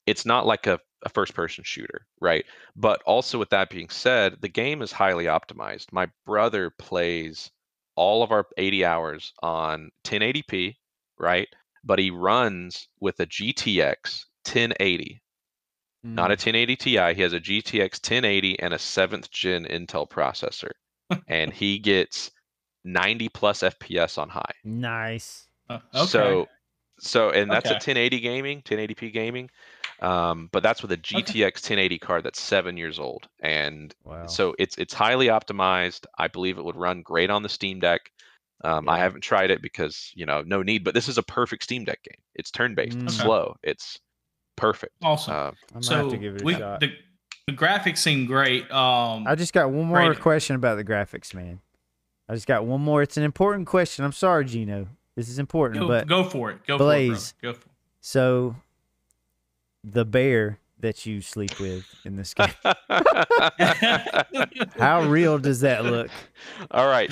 [0.07, 2.45] it's not like a, a first person shooter, right?
[2.77, 5.93] But also, with that being said, the game is highly optimized.
[5.93, 7.51] My brother plays
[7.97, 10.79] all of our 80 hours on 1080p,
[11.19, 11.49] right?
[11.85, 15.23] But he runs with a GTX 1080,
[16.13, 16.39] not a Mm.
[16.39, 17.15] 1080 Ti.
[17.15, 20.73] He has a GTX 1080 and a seventh gen Intel processor,
[21.29, 22.31] and he gets
[22.85, 24.55] 90 plus FPS on high.
[24.65, 25.49] nice.
[25.69, 26.41] Uh, okay.
[26.41, 26.51] So,
[26.99, 27.71] so and that's Okay.
[27.71, 29.51] a 1080 gaming, 1080p gaming.
[30.03, 34.27] Um, but that's with a GTX 1080 card that's seven years old, and Wow.
[34.27, 36.07] so it's it's highly optimized.
[36.19, 38.11] I believe it would run great on the Steam Deck.
[38.65, 41.63] Um, I haven't tried it because you know no need, but this is a perfect
[41.63, 42.19] Steam Deck game.
[42.35, 43.23] It's turn-based, it's Mm.
[43.23, 44.01] slow, it's
[44.57, 44.93] perfect.
[45.03, 45.35] awesome.
[45.35, 46.81] Uh, I might so have to give it a we, shot.
[46.81, 46.93] the
[47.47, 48.71] the graphics seem great.
[48.71, 50.21] Um, I just got one more Right.
[50.21, 51.61] question about the graphics, man.
[52.29, 53.03] I just got one more.
[53.03, 54.05] It's an important question.
[54.05, 54.89] I'm sorry, Gino.
[55.17, 56.65] This is important, go, but go for it.
[56.67, 57.35] Go Blaze.
[57.41, 57.53] for it.
[57.53, 57.73] Go for it.
[58.01, 58.57] so
[59.85, 62.49] the bear that you sleep with in this game,
[64.79, 66.11] how real does that look?
[66.71, 67.11] All right.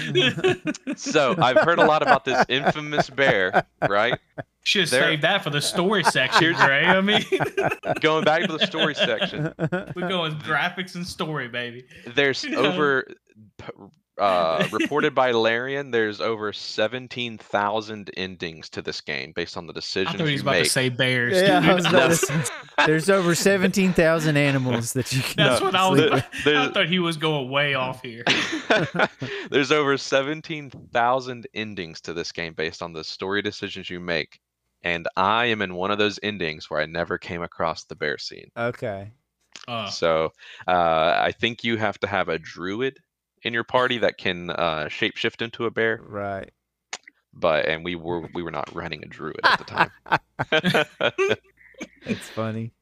[0.97, 4.18] So I've heard a lot about this infamous bear, right?
[4.62, 6.85] Should have There- saved that for the story section, Here's- Ray.
[6.85, 7.25] I mean,
[8.01, 9.53] Going back to the story section,
[9.95, 11.85] we're going graphics and story, baby.
[12.14, 12.57] there's Yeah.
[12.59, 13.07] over
[14.18, 15.91] uh, reported by Larian.
[15.93, 20.14] There's over seventeen thousand endings to this game based on the decisions.
[20.16, 20.64] I thought he was you about make.
[20.64, 21.41] to say bears.
[21.41, 22.51] Yeah, dude.
[22.79, 25.35] I was about to say, there's over seventeen thousand animals that you can.
[25.37, 25.99] That's what I was.
[26.01, 28.25] sleep the- I thought he was going way off here.
[29.51, 34.41] there's over seventeen thousand endings to this game based on the story decisions you make,
[34.83, 38.18] and I am in one of those endings where I never came across the bear
[38.18, 38.51] scene.
[38.57, 39.11] Okay.
[39.68, 40.33] Uh, So
[40.66, 42.99] uh, I think you have to have a druid
[43.43, 46.01] in your party that can uh, shapeshift into a bear.
[46.07, 46.51] Right.
[47.33, 49.91] But and we were we were not running a druid at the time.
[52.07, 52.72] That's funny.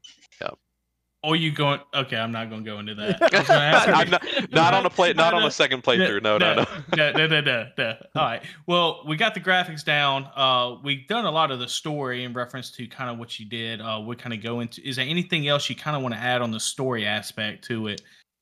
[1.25, 1.81] or you going?
[1.95, 3.21] Okay, I'm not going to go into that.
[3.35, 6.23] I was gonna ask I'm not, not on a play, not on a second playthrough.
[6.23, 6.67] No, no, no.
[6.97, 7.97] no, no, no, no, no.
[8.15, 8.43] All right.
[8.67, 10.29] Well, we got the graphics down.
[10.37, 13.47] Uh, we've done a lot of the story in reference to kind of what you
[13.47, 13.81] did.
[13.81, 14.87] Uh, we kind of go into.
[14.87, 17.89] Is there anything else you kind of want to add on the story aspect to
[17.89, 18.01] it?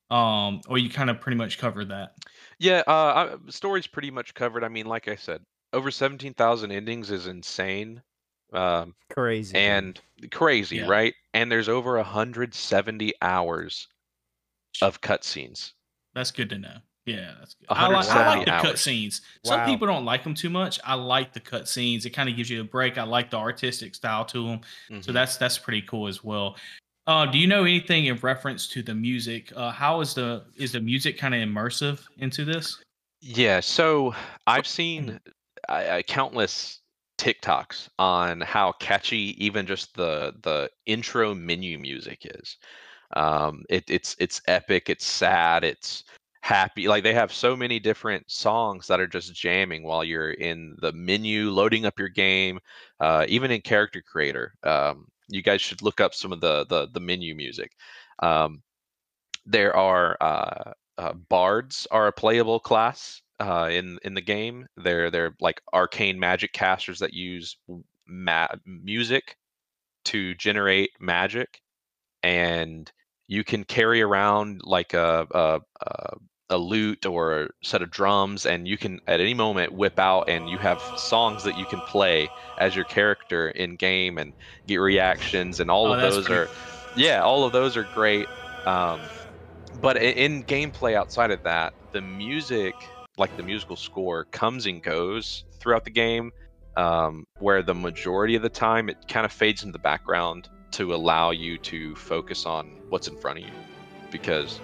[0.09, 2.13] Um, or you kind of pretty much covered that.
[2.59, 4.63] Yeah, uh, I, story's pretty much covered.
[4.63, 5.41] I mean, like I said,
[5.73, 8.01] over seventeen thousand endings is insane.
[8.53, 9.55] Um, Crazy.
[9.55, 10.83] and crazy, Yeah.
[10.83, 11.15] right?
[11.33, 13.87] And there's over 170 hours
[14.81, 15.73] of cutscenes.
[16.13, 16.77] That's good to know.
[17.05, 17.69] Yeah, that's good.
[17.73, 18.51] I like, I like the hours.
[18.51, 19.21] cutscenes.
[19.43, 19.63] Some Wow.
[19.63, 20.79] people don't like them too much.
[20.83, 22.05] I like the cutscenes.
[22.05, 22.97] It kind of gives you a break.
[22.97, 24.61] I like the artistic style to them.
[24.99, 25.13] So Mhm.
[25.13, 26.57] that's that's pretty cool as well.
[27.05, 29.53] Uh, do you know anything in reference to the music?
[29.55, 32.83] Uh, how is the is the music kind of immersive into this?
[33.21, 34.67] Yeah, so I've
[34.99, 35.11] Mm-hmm.
[35.13, 35.19] seen
[35.69, 36.81] uh, countless
[37.17, 42.57] TikToks on how catchy even just the the intro menu music is.
[43.15, 46.03] Um, it, it's it's epic, it's sad, it's
[46.41, 46.87] happy.
[46.87, 50.91] Like they have so many different songs that are just jamming while you're in the
[50.93, 52.59] menu loading up your game.
[52.99, 56.87] Uh, even in Character Creator, um, you guys should look up some of the the,
[56.93, 57.71] the menu music.
[58.19, 58.61] Um,
[59.45, 64.67] there are uh, uh, bards are a playable class uh, in in the game.
[64.77, 67.57] They're they're like arcane magic casters that use
[68.07, 69.37] ma- music
[70.05, 71.61] to generate magic,
[72.23, 72.91] and
[73.27, 76.13] you can carry around like a, a, a
[76.49, 80.29] a lute or a set of drums and you can at any moment whip out
[80.29, 84.33] and you have songs that you can play as your character in game and
[84.65, 86.47] get reactions and all Oh, of those pretty- are
[86.95, 88.29] yeah all of those are great
[88.65, 89.09] um,
[89.73, 92.75] but in gameplay outside of that the music
[93.17, 96.31] like the musical score comes and goes throughout the game
[96.75, 100.93] um, where the majority of the time it kind of fades into the background to
[100.93, 103.51] allow you to focus on what's in front of you.
[104.11, 104.59] Because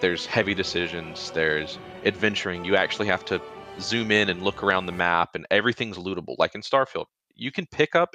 [0.00, 3.40] there's heavy decisions there's adventuring you actually have to
[3.80, 6.34] zoom in and look around the map and everything's lootable.
[6.38, 8.14] Like in starfield you can pick up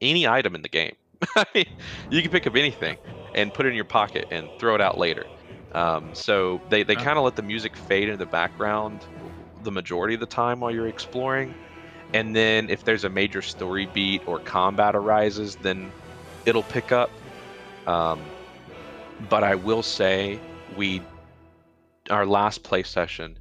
[0.00, 0.94] any item in the game.
[1.36, 1.66] I mean,
[2.10, 2.98] you can pick up anything
[3.34, 5.24] and put it in your pocket and throw it out later
[5.72, 9.04] um, so they, they kind of let the music fade into the background
[9.62, 11.54] the majority of the time while you're exploring.
[12.12, 15.92] And then if there's a major story beat or combat arises then
[16.46, 17.10] it'll pick up.
[17.86, 18.20] Um,
[19.28, 20.40] but i will say
[20.76, 21.00] we
[22.08, 23.38] our last play session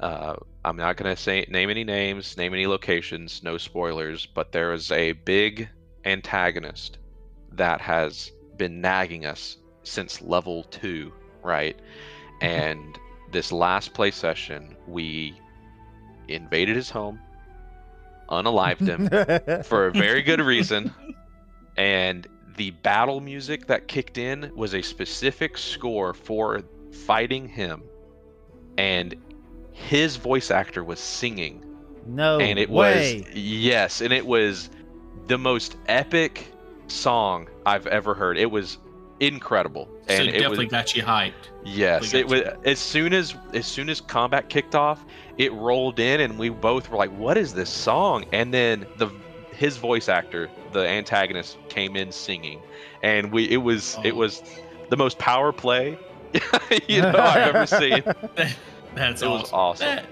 [0.00, 0.34] uh,
[0.64, 4.72] i'm not going to say name any names name any locations no spoilers but there
[4.72, 5.68] is a big
[6.04, 6.98] antagonist
[7.52, 11.12] that has been nagging us since level two
[11.42, 12.46] right mm-hmm.
[12.46, 12.98] and
[13.30, 15.34] this last play session we
[16.28, 17.18] invaded his home
[18.32, 20.92] unalived him for a very good reason.
[21.76, 22.26] And
[22.56, 27.82] the battle music that kicked in was a specific score for fighting him.
[28.78, 29.14] And
[29.72, 31.64] his voice actor was singing.
[32.06, 33.22] no and it way.
[33.22, 34.70] was, yes, and it was
[35.28, 36.52] the most epic
[36.88, 38.38] song I've ever heard.
[38.38, 38.78] It was
[39.20, 39.88] incredible.
[40.08, 41.32] So And it it definitely was, got you hyped.
[41.64, 45.04] Yes, it was got as soon as as soon as combat kicked off,
[45.38, 49.08] it rolled in and we both were like, "What is this song?" And then the
[49.52, 52.60] his voice actor, the antagonist, came in singing,
[53.02, 54.02] and we it was oh.
[54.04, 54.16] it Oh.
[54.16, 54.42] was
[54.90, 55.96] the most power play
[56.88, 58.02] you know I've ever seen.
[58.94, 59.30] That's It awesome.
[59.40, 59.86] was awesome.
[59.86, 60.06] That,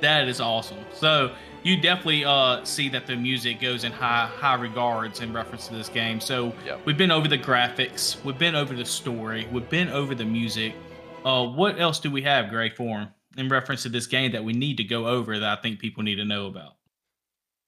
[0.00, 0.78] that is awesome.
[0.94, 1.32] So
[1.62, 5.74] you definitely uh, see that the music goes in high high regards in reference to
[5.74, 6.20] this game.
[6.20, 6.80] So Yep.
[6.84, 10.74] we've been over the graphics, we've been over the story, we've been over the music.
[11.24, 14.52] Uh, what else do we have, Gray, Form, in reference to this game that we
[14.52, 16.74] need to go over that I think people need to know about?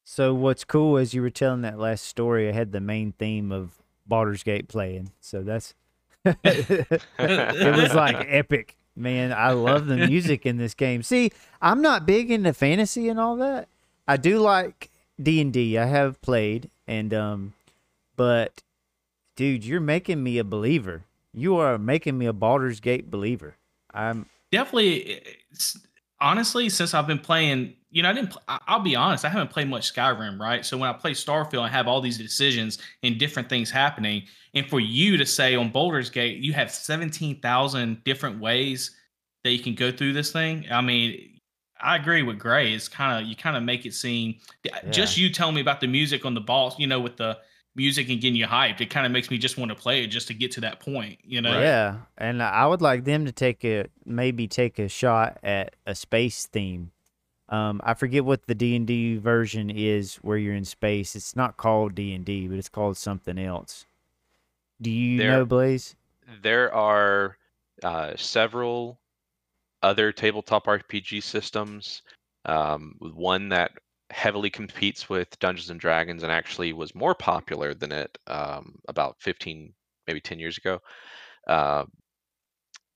[0.05, 3.51] So what's cool is you were telling that last story, I had the main theme
[3.53, 5.13] of Baldur's Gate playing.
[5.21, 5.75] So that's
[6.25, 9.33] it was like epic, man.
[9.33, 11.03] I love the music in this game.
[11.03, 11.31] See,
[11.63, 13.69] I'm not big into fantasy and all that.
[14.07, 14.91] I do like
[15.21, 15.79] D and D.
[15.79, 17.55] I have played, and um,
[18.17, 18.63] but
[19.37, 21.05] dude, you're making me a believer.
[21.33, 23.57] You are making me a Baldur's Gate believer.
[23.93, 25.21] I'm definitely
[26.21, 29.69] honestly since i've been playing you know i didn't i'll be honest i haven't played
[29.69, 33.49] much skyrim right so when i play starfield i have all these decisions and different
[33.49, 34.23] things happening
[34.55, 38.93] and for you to say on Baldur's Gate you have 17000 different ways
[39.43, 41.34] that you can go through this thing i mean
[41.81, 44.37] i agree with gray it's kind of you kind of make it seem
[44.91, 47.37] just you telling me about the music on the boss you know with the
[47.77, 50.07] music and getting you hyped it kind of makes me just want to play it
[50.07, 53.33] just to get to that point you know Yeah, and I would like them to
[53.33, 56.93] take a maybe take a shot at a space theme.
[57.49, 61.15] Um, I forget what the D and D version is where you're in space.
[61.17, 63.87] It's not called D and D, but it's called something else.
[64.81, 65.97] Do you There- know, Blaze?
[66.43, 67.37] there are
[67.83, 68.99] uh, several
[69.85, 72.03] other tabletop RPG systems.
[72.47, 73.73] Um, one that
[74.11, 79.17] heavily competes with Dungeons and Dragons and actually was more popular than it um, about
[79.21, 79.73] 15,
[80.07, 80.81] maybe 10 years ago.
[81.47, 81.85] Uh,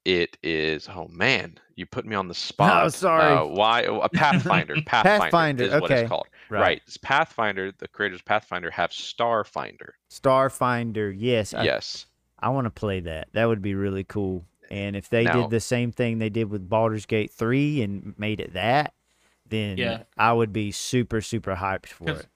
[0.05, 2.87] it is oh man, you put me on the spot.
[2.87, 3.35] Oh, sorry.
[3.35, 3.85] Uh, why?
[3.85, 4.77] oh, A Pathfinder.
[4.87, 6.27] Pathfinder, Pathfinder, is what it's called.
[6.51, 6.81] Right.
[6.87, 7.73] It's Pathfinder.
[7.79, 9.91] The creators of Pathfinder have Starfinder.
[10.11, 11.15] Starfinder.
[11.17, 11.53] Yes.
[11.53, 12.07] I, yes.
[12.39, 13.29] I want to play that.
[13.33, 14.45] That would be really cool.
[14.71, 18.15] And if they Now- did the same thing they did with Baldur's Gate 3 and
[18.19, 18.95] made it that,
[19.47, 20.03] then Yeah.
[20.17, 22.27] I would be super, super hyped for it.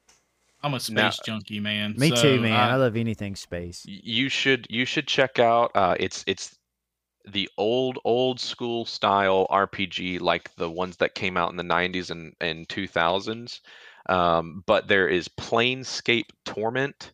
[0.65, 2.53] i'm a space Now- junkie man Me So, too, man.
[2.53, 3.85] uh, I love anything space.
[3.85, 6.57] You should you should check out uh it's it's
[7.27, 12.11] the old old school style rpg like the ones that came out in the 90s
[12.11, 13.61] and and 2000s
[14.09, 17.13] um but there is planescape torment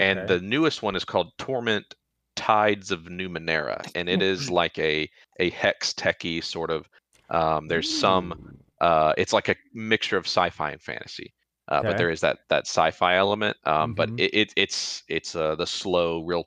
[0.00, 0.26] and Okay.
[0.34, 1.94] the newest one is called torment
[2.42, 6.88] tides of numenera and it is like a a hex techie sort of
[7.30, 8.34] um there's some
[8.80, 11.34] uh it's like a mixture of sci-fi and fantasy
[11.68, 11.84] uh, Okay.
[11.84, 14.18] but there is that that sci-fi element um but Mhm.
[14.18, 16.44] it, it it's it's uh the slow real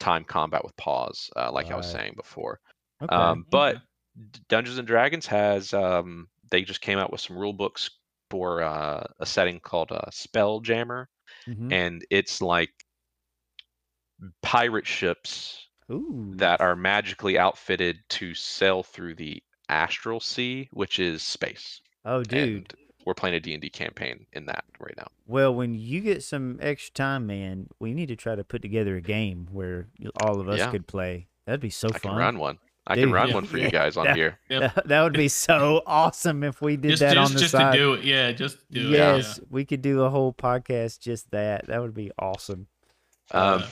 [0.00, 2.60] time combat with pause uh, like i was saying before
[3.02, 3.34] Okay.
[3.34, 3.78] um but.
[4.48, 7.90] Dungeons and dragons has um they just came out with some rule books
[8.30, 11.06] for uh, a setting called uh, Spelljammer,
[11.46, 11.74] Mhm.
[11.74, 12.70] and it's like
[14.42, 16.32] pirate ships Ooh.
[16.36, 21.80] that are magically outfitted to sail through the astral sea, which is space.
[22.04, 22.48] Oh, dude.
[22.72, 22.74] And
[23.06, 25.06] we're playing a D&D campaign in that right now.
[25.26, 28.96] Well, when you get some extra time, man, we need to try to put together
[28.96, 29.88] a game where
[30.22, 30.70] all of us Yeah.
[30.70, 31.28] could play.
[31.46, 31.98] That'd be so I fun.
[31.98, 32.58] I can run one.
[32.86, 34.38] I Dude, can run yeah, one for yeah, you guys on that- here.
[34.50, 34.74] Yep.
[34.74, 37.52] That, that would be so awesome if we did just that just, on the just
[37.52, 37.72] side.
[37.72, 38.04] to do it.
[38.04, 38.90] Yeah, just do it.
[38.90, 41.66] yes, we could do a whole podcast just that.
[41.66, 42.66] That would be awesome.
[43.30, 43.66] Um, Yeah.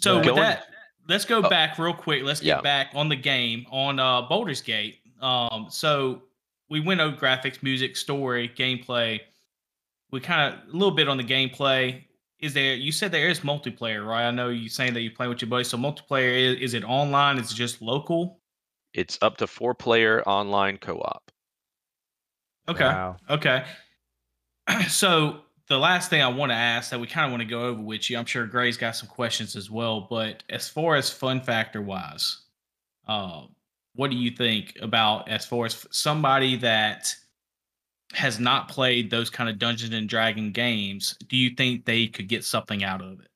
[0.00, 0.66] So But- with that,
[1.08, 1.48] let's go Oh.
[1.48, 2.22] back real quick.
[2.22, 2.60] Let's get Yeah.
[2.60, 5.00] back on the game on uh, Baldur's Gate.
[5.20, 6.22] Um, so
[6.68, 9.20] we went over graphics, music, story, gameplay.
[10.10, 12.04] We kind of a little bit on the gameplay.
[12.38, 12.74] Is there?
[12.74, 14.26] You said there is multiplayer, right?
[14.26, 15.68] I know you saying that you play with your buddies.
[15.68, 17.38] So multiplayer is, is it online?
[17.38, 18.40] Is it just local?
[18.92, 21.30] It's up to four player online co-op.
[22.68, 22.84] Okay.
[22.84, 23.16] Wow.
[23.30, 23.64] Okay.
[24.88, 27.62] so the last thing I want to ask that we kind of want to go
[27.66, 30.06] over with you, I'm sure Gray's got some questions as well.
[30.08, 32.42] But as far as fun factor wise,
[33.08, 33.42] uh,
[33.94, 37.14] what do you think about as far as somebody that
[38.12, 41.16] has not played those kind of Dungeons and Dragon games?
[41.28, 43.28] Do you think they could get something out of it?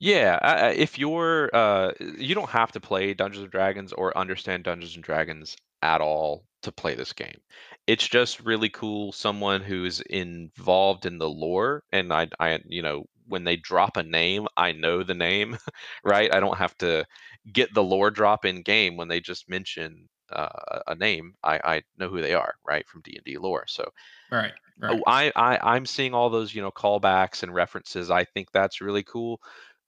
[0.00, 4.96] Yeah, if you're uh, you don't have to play Dungeons and Dragons or understand Dungeons
[4.96, 7.38] and Dragons at all to play this game.
[7.86, 13.06] It's just really cool someone who's involved in the lore and I I you know,
[13.26, 15.58] when they drop a name, I know the name,
[16.04, 16.32] right?
[16.34, 17.06] I don't have to
[17.52, 21.34] get the lore drop in game when they just mention uh, a- name.
[21.42, 23.66] I I know who they are, right, from D&D lore.
[23.68, 23.90] So
[24.30, 24.54] Right.
[24.78, 24.88] Right.
[24.88, 28.10] Oh, I, I I'm seeing all those you know callbacks and references.
[28.10, 29.40] I think that's really cool.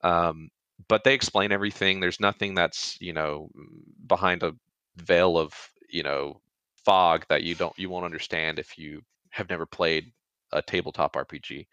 [0.03, 0.51] Um,
[0.89, 2.01] but they explain everything.
[2.01, 4.55] There's nothing that's you know mm, behind a
[4.97, 5.55] veil of
[5.91, 6.41] you know
[6.87, 10.13] fog that you don't you won't understand if you have never played
[10.53, 11.67] a tabletop RPG.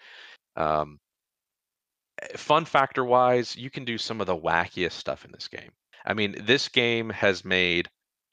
[0.56, 1.00] Um,
[2.22, 5.72] eh, fun factor wise, you can do some of the wackiest stuff in this game.
[6.06, 7.90] I mean, this game has made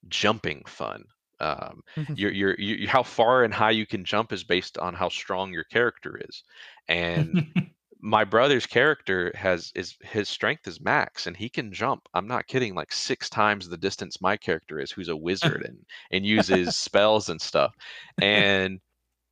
[0.08, 1.04] jumping fun.
[1.38, 1.82] Um,
[2.14, 5.52] your your you, how far and high you can jump is based on how strong
[5.52, 6.42] your character is
[6.88, 7.46] and
[8.02, 12.08] my brother's character has is his strength is max and he can jump.
[12.14, 15.78] I'm not kidding like six times the distance my character is who's a wizard and
[16.10, 17.74] and uses spells and stuff.
[18.20, 18.80] And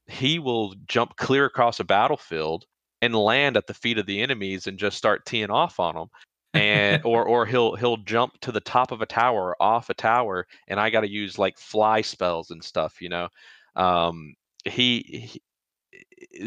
[0.06, 2.64] he will jump clear across a battlefield
[3.02, 6.08] and land at the feet of the enemies and just start teeing off on them
[6.54, 10.46] and or or he'll he'll jump to the top of a tower off a tower
[10.66, 13.28] and i got to use like fly spells and stuff you know?
[13.76, 15.42] Um he, he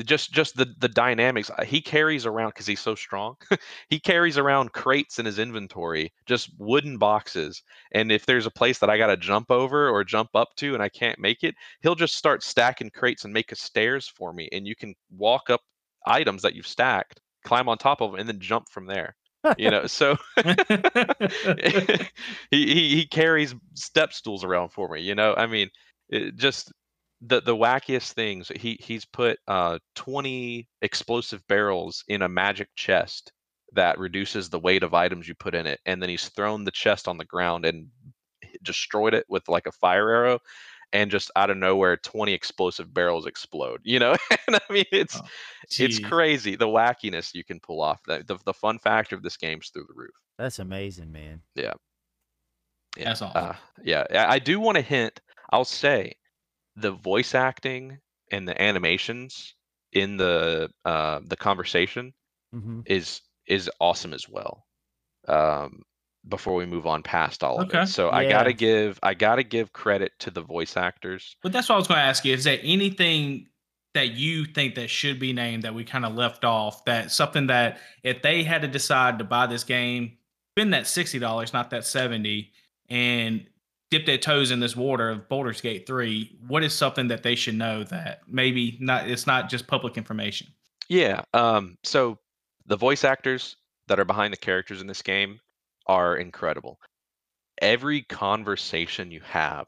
[0.05, 3.35] just just the the dynamics uh, he carries around because he's so strong
[3.89, 7.63] he carries around crates in his inventory just wooden boxes
[7.93, 10.73] and if there's a place that i got to jump over or jump up to
[10.73, 14.33] and i can't make it he'll just start stacking crates and make a stairs for
[14.33, 15.61] me and you can walk up
[16.05, 19.15] items that you've stacked climb on top of them and then jump from there
[19.57, 20.15] you know so
[22.51, 25.69] he, he he carries step stools around for me you know i mean
[26.09, 26.71] it just
[27.21, 33.31] the the wackiest things he he's put uh 20 explosive barrels in a magic chest
[33.73, 36.71] that reduces the weight of items you put in it and then he's thrown the
[36.71, 37.87] chest on the ground and
[38.63, 40.39] destroyed it with like a fire arrow
[40.93, 44.15] and just out of nowhere 20 explosive barrels explode you know
[44.47, 45.27] and i mean it's Oh,
[45.79, 49.37] it's crazy the wackiness you can pull off the, the the fun factor of this
[49.37, 51.41] game's through the roof That's amazing, man.
[51.55, 51.73] yeah
[52.97, 53.45] That's awesome.
[53.51, 56.13] uh, yeah I do want to hint i'll say
[56.75, 57.99] the voice acting
[58.31, 59.55] and the animations
[59.93, 62.13] in the uh the conversation
[62.53, 64.65] hmm is is awesome as well
[65.27, 65.81] um
[66.27, 67.83] before we move on past all of Okay.
[67.83, 71.69] it so i gotta give i gotta give credit to the voice actors But that's
[71.69, 72.33] what I was going to ask you.
[72.33, 73.47] Is there anything
[73.93, 76.85] that you think that should be named that we kind of left off?
[76.85, 80.17] That something that if they had to decide to buy this game,
[80.57, 82.51] spend that sixty dollars, not that seventy,
[82.89, 83.47] and
[83.91, 87.35] dip their toes in this water of Baldur's Gate three, what is something that they
[87.35, 89.09] should know that maybe not?
[89.09, 90.47] It's not just public information.
[90.89, 91.21] Yeah.
[91.33, 92.17] Um, so
[92.65, 95.39] the voice actors that are behind the characters in this game
[95.87, 96.79] are incredible.
[97.61, 99.67] Every conversation you have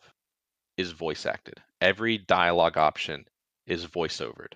[0.78, 1.60] is voice acted.
[1.82, 3.26] Every dialogue option
[3.68, 4.54] is voiceovered.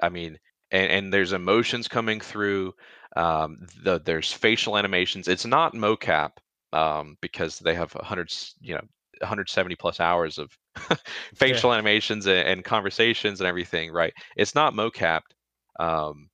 [0.00, 0.38] I mean,
[0.70, 2.74] and, and there's emotions coming through.
[3.16, 5.28] Um, the, there's facial animations.
[5.28, 6.32] It's not mocap
[6.74, 8.82] um, because they have 100, you know,
[9.20, 10.50] 170 plus hours of
[11.34, 13.92] facial animations and, and conversations and everything.
[13.92, 14.12] Right?
[14.36, 15.32] It's not mocapped
[15.78, 16.28] um,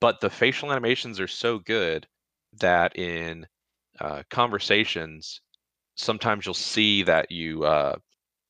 [0.00, 2.06] but the facial animations are so good
[2.60, 3.46] that in
[4.00, 5.40] uh, conversations
[5.94, 7.96] sometimes you'll see that you uh,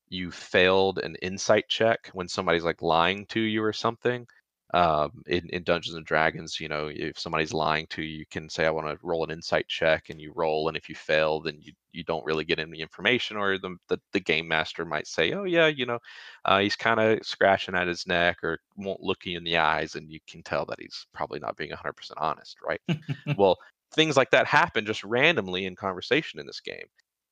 [0.09, 4.27] you failed an insight check when somebody's like lying to you or something.
[4.75, 8.49] Um, in, in Dungeons and Dragons, you know, if somebody's lying to you, you can
[8.49, 11.41] say, I want to roll an insight check, and you roll, and if you fail,
[11.41, 15.07] then you, you don't really get any information, or the, the, the game master might
[15.07, 15.99] say, Oh, yeah, you know,
[16.47, 19.95] uh, he's kind of scratching at his neck or won't look you in the eyes,
[19.95, 22.81] and you can tell that he's probably not being 100% honest, right?
[23.37, 23.59] well,
[23.95, 26.87] things like that happen just randomly in conversation in this game.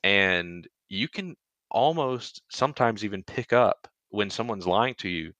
[0.04, 1.36] And you can
[1.70, 5.32] almost sometimes even pick up when someone's lying to you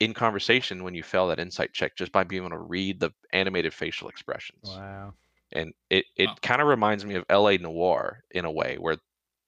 [0.00, 3.12] in conversation when you fail that insight check just by being able to read the
[3.32, 4.68] animated facial expressions.
[4.68, 5.14] Wow.
[5.52, 6.36] And it, it Wow.
[6.42, 8.96] kind of reminds me of LA Noire in a way where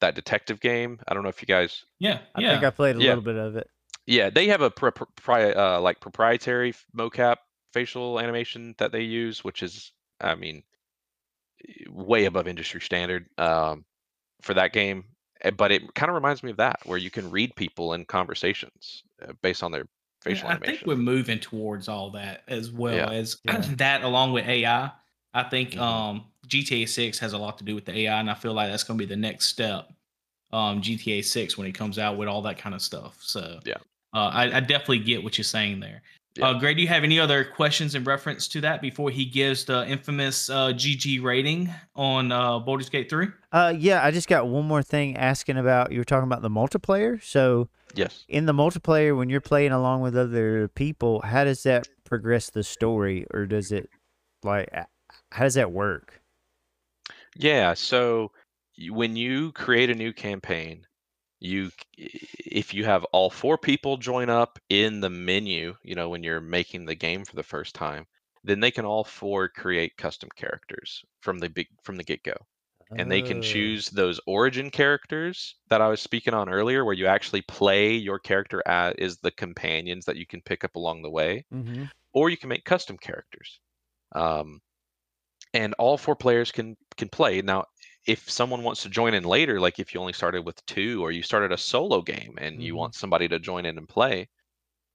[0.00, 2.50] that detective game, I don't know if you guys yeah, I yeah.
[2.50, 3.08] think I played a Yeah.
[3.08, 3.70] little bit of it.
[4.06, 7.38] Yeah, they have a pro- pro- uh, like proprietary mocap
[7.72, 10.62] facial animation that they use, which is, I mean,
[11.68, 13.84] eh, way above industry standard um,
[14.42, 15.06] for that game.
[15.42, 18.04] Eh, But it kind of reminds me of that, where you can read people in
[18.06, 19.86] conversations uh, based on their
[20.26, 23.10] Yeah, facial I think we're moving towards all that as well Yeah.
[23.10, 23.60] as Yeah.
[23.76, 24.90] that, along with AI.
[25.34, 25.80] I think Mhm.
[25.80, 28.70] um, GTA Six has a lot to do with the AI, and I feel like
[28.70, 29.92] that's going to be the next step.
[30.52, 33.18] Um, GTA Six when it comes out with all that kind of stuff.
[33.20, 33.74] So Yeah.
[34.14, 36.02] uh, I, I definitely get what you're saying there.
[36.36, 36.48] Yeah.
[36.48, 39.64] Uh, Gray, do you have any other questions in reference to that before he gives
[39.64, 43.28] the infamous uh, GG rating on uh, Baldur's Gate Three?
[43.52, 45.92] Uh, yeah, I just got one more thing asking about.
[45.92, 47.22] You were talking about the multiplayer.
[47.22, 48.24] So Yes.
[48.28, 52.62] in the multiplayer, when you're playing along with other people, how does that progress the
[52.62, 53.88] story, or does it
[54.42, 54.68] like
[55.32, 56.20] how does that work?
[57.36, 58.32] Yeah, so
[58.90, 60.86] when you create a new campaign,
[61.38, 66.22] you if you have all four people join up in the menu, you know, when
[66.22, 68.06] you're making the game for the first time,
[68.44, 72.36] then they can all four create custom characters from the big from the get-go.
[72.94, 73.42] And they can Oh.
[73.42, 78.18] choose those origin characters that I was speaking on earlier where you actually play your
[78.18, 81.88] character as is the companions that you can pick up along the way Mhm.
[82.14, 83.60] or you can make custom characters.
[84.14, 84.60] Um,
[85.54, 87.42] and all four players can can play.
[87.42, 87.64] Now,
[88.06, 91.10] if someone wants to join in later, like if you only started with two or
[91.12, 92.76] you started a solo game and you Mhm.
[92.76, 94.28] want somebody to join in and play,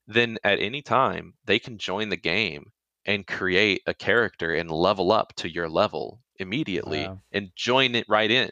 [0.08, 2.66] then at any time they can join the game
[3.06, 7.22] and create a character and level up to your level immediately Wow.
[7.32, 8.49] and join it right in.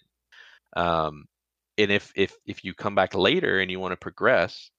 [0.76, 1.26] Um,
[1.78, 4.72] and if if if you come back later and you want to progress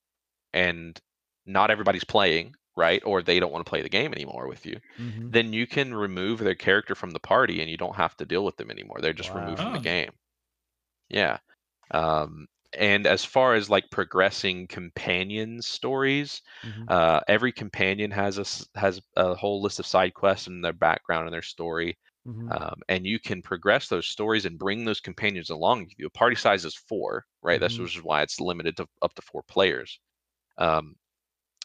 [0.53, 1.01] and
[1.47, 3.03] not everybody's playing, right?
[3.05, 5.35] Or they don't want to play the game anymore with you, Mhm.
[5.35, 8.45] then you can remove their character from the party and you don't have to deal
[8.45, 8.99] with them anymore.
[9.01, 10.11] They're just removed from the game.
[11.09, 11.39] Yeah.
[11.93, 16.89] Um, and as far as like progressing companion stories, Mhm.
[16.89, 21.27] uh, every companion has a has a whole list of side quests and their background
[21.27, 22.61] and their story, Mhm.
[22.61, 26.07] um, and you can progress those stories and bring those companions along with you.
[26.07, 27.61] A party size is four, right?
[27.61, 27.81] That's Mhm.
[27.81, 30.01] which is why it's limited to up to four players.
[30.59, 30.97] Um,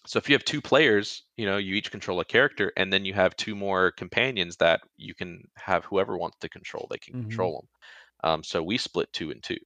[0.07, 3.05] so if you have two players, you know, you each control a character, and then
[3.05, 6.87] you have two more companions that you can have whoever wants to control.
[6.89, 7.15] They can Mhm.
[7.15, 7.69] control them.
[8.31, 9.57] Um, so we split two and two.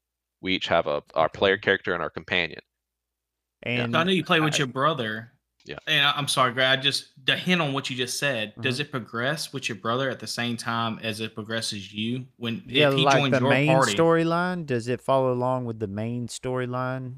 [0.42, 2.62] We each have a our player character and our companion.
[3.64, 5.32] And So I know you play with I- your brother.
[5.66, 5.76] Yeah.
[5.88, 6.80] And I, I'm sorry, Greg.
[6.80, 8.52] I just the hint on what you just said.
[8.54, 8.62] Mm-hmm.
[8.62, 12.26] Does it progress with your brother at the same time as it progresses you?
[12.38, 15.80] When yeah, if he like joins the your main storyline, does it follow along with
[15.80, 17.16] the main storyline,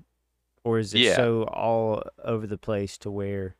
[0.63, 1.15] or is it Yeah.
[1.15, 3.55] so all over the place to where?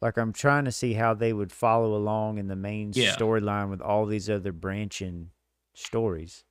[0.00, 3.14] Like I'm trying to see how they would follow along in the main Yeah.
[3.14, 5.30] storyline with all these other branching
[5.74, 6.44] stories.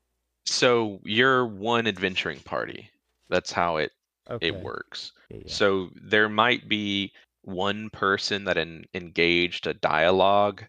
[0.49, 2.91] So you're one adventuring party.
[3.29, 3.93] That's how it
[4.29, 4.41] Okay.
[4.41, 5.13] it works.
[5.29, 5.59] Yeah.
[5.61, 10.67] So there might be one person that en- engaged a dialogue,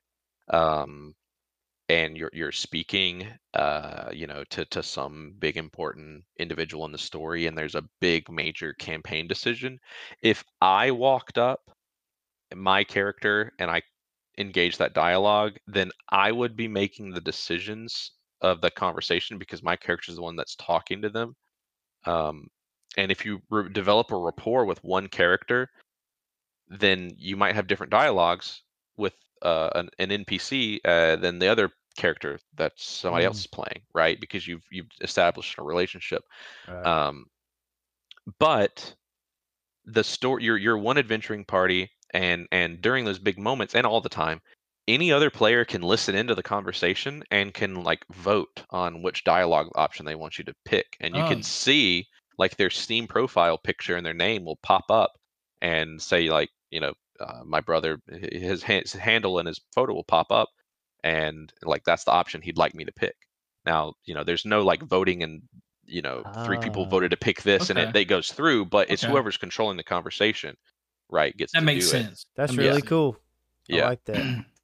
[0.48, 1.14] um,
[1.88, 6.98] and you're you're speaking, uh, you know, to to some big important individual in the
[6.98, 9.80] story, and there's a big major campaign decision.
[10.22, 11.70] If I walked up,
[12.54, 13.82] my character, and I
[14.38, 18.12] engaged that dialogue, then I would be making the decisions
[18.42, 21.34] of the conversation because my character is the one that's talking to them.
[22.06, 22.48] Um,
[22.96, 25.68] and if you re- develop a rapport with one character,
[26.68, 28.62] then you might have different dialogues
[28.96, 33.28] with uh, an, an NPC uh, than the other character that somebody Mm.
[33.28, 34.20] else is playing, right?
[34.20, 36.22] Because you've you've established a relationship.
[36.68, 36.86] Right.
[36.86, 37.26] Um,
[38.38, 38.94] but
[39.84, 44.00] the story, you're you're one adventuring party, and and during those big moments, and all
[44.00, 44.40] the time,
[44.88, 49.68] any other player can listen into the conversation and can like vote on which dialogue
[49.74, 51.28] option they want you to pick, and you Oh.
[51.28, 52.06] can see
[52.38, 55.12] like their Steam profile picture and their name will pop up
[55.62, 59.92] and say like you know uh, my brother his, ha- his handle and his photo
[59.92, 60.48] will pop up
[61.04, 63.14] and like that's the option he'd like me to pick
[63.66, 65.42] now you know there's no like voting and
[65.84, 66.90] you know three people Ah.
[66.90, 69.12] voted to pick this and it, it goes through but it's Okay.
[69.12, 70.56] whoever's controlling the conversation
[71.10, 72.06] right gets That to makes do it.
[72.06, 72.26] sense.
[72.36, 72.88] That's That makes really sense.
[72.88, 73.16] cool.
[73.70, 74.44] I yeah like that.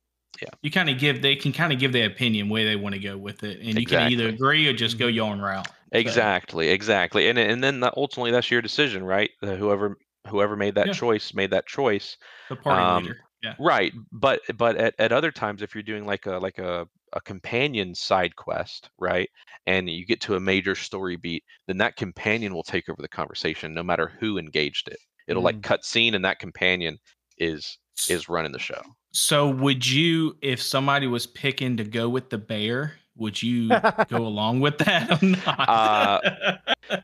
[0.62, 3.00] You kind of give they can kind of give their opinion where they want to
[3.00, 5.68] go with it, and you can either agree or just go your own route.
[5.68, 9.96] So, exactly exactly and and then that- ultimately that's your decision right whoever
[10.28, 10.92] whoever made that Yeah.
[10.92, 12.16] choice made that choice
[12.48, 13.20] the party Um, leader.
[13.42, 13.56] Yeah.
[13.58, 17.20] Right, but but at, at other times, if you're doing like a like a a
[17.20, 19.30] companion side quest, right,
[19.66, 23.08] and you get to a major story beat, then that companion will take over the
[23.08, 24.98] conversation, no matter who engaged it.
[25.28, 26.98] It'll like cut scene, and that companion
[27.38, 27.78] is
[28.08, 28.82] is running the show.
[29.12, 34.18] So would you, if somebody was picking to go with the bear, would you go
[34.26, 35.68] along with that or not?
[35.68, 36.20] Uh,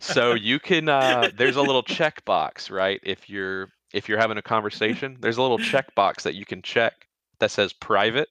[0.01, 3.01] So you can uh, there's a little checkbox, right?
[3.03, 7.07] If you're if you're having a conversation, there's a little checkbox that you can check
[7.41, 8.29] that says private,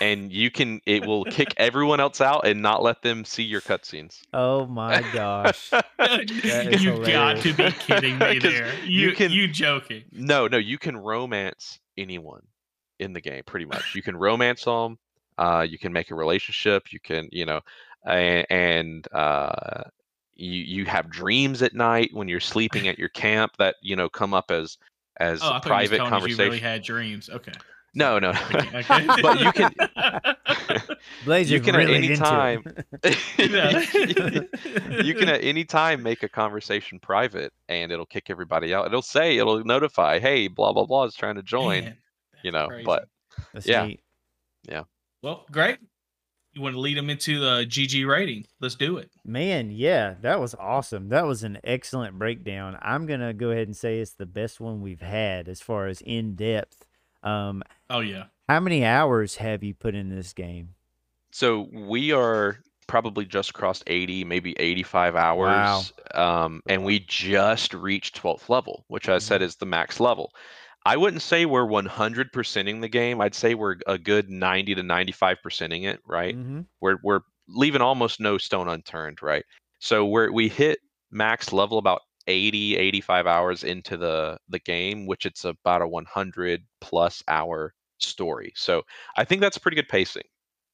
[0.00, 3.60] and you can it will kick everyone else out and not let them see your
[3.60, 4.20] cutscenes.
[4.32, 5.70] oh my gosh.
[5.98, 8.72] is you got to be kidding me there.
[8.84, 10.04] you You, can- you joking?
[10.12, 12.42] No, no, you can romance anyone
[12.98, 13.94] in the game pretty much.
[13.94, 14.98] You can romance them.
[15.38, 16.92] Uh, you can make a relationship.
[16.92, 17.60] You can, you know,
[18.06, 19.82] and, and uh,
[20.34, 24.08] you you have dreams at night when you're sleeping at your camp that you know
[24.08, 24.76] come up as
[25.18, 26.38] as Oh, I private you was telling us conversation.
[26.38, 27.30] you really had dreams.
[27.30, 27.52] Okay.
[27.94, 28.30] No, no.
[28.74, 29.06] Okay.
[29.22, 29.70] but you can
[31.24, 32.62] Blazer's you can really at any time
[35.04, 38.86] you can at any time make a conversation private and it'll kick everybody out.
[38.86, 41.84] It'll say it'll notify, hey, blah blah blah is trying to join.
[41.84, 41.96] Man,
[42.42, 42.84] you know, crazy.
[42.84, 43.08] but
[43.52, 43.86] That's Yeah.
[43.86, 44.00] neat.
[44.68, 44.84] Yeah.
[45.22, 45.78] Well, great.
[46.54, 48.44] You want to lead them into the GG rating?
[48.60, 49.10] Let's do it.
[49.24, 51.08] Man, yeah, that was awesome.
[51.08, 52.76] That was an excellent breakdown.
[52.82, 56.00] I'm gonna go ahead and say it's the best one we've had as far as
[56.02, 56.81] in depth.
[57.22, 58.24] Um, Oh yeah.
[58.48, 60.74] how many hours have you put in this game?
[61.30, 65.92] So we are probably just crossed 80, maybe 85 hours.
[66.14, 66.44] Wow.
[66.44, 70.32] Um, and we just reached 12th level, which I said is the max level.
[70.84, 73.20] I wouldn't say we're 100%ing the game.
[73.20, 76.36] I'd say we're a good 90 to 95%ing it, right?
[76.36, 76.62] Mm-hmm.
[76.80, 79.44] We're we're leaving almost no stone unturned, right?
[79.78, 85.26] So we're we hit max level about 80 85 hours into the the game, which
[85.26, 88.52] it's about a 100 plus hour story.
[88.56, 88.82] So
[89.16, 90.24] I think that's pretty good pacing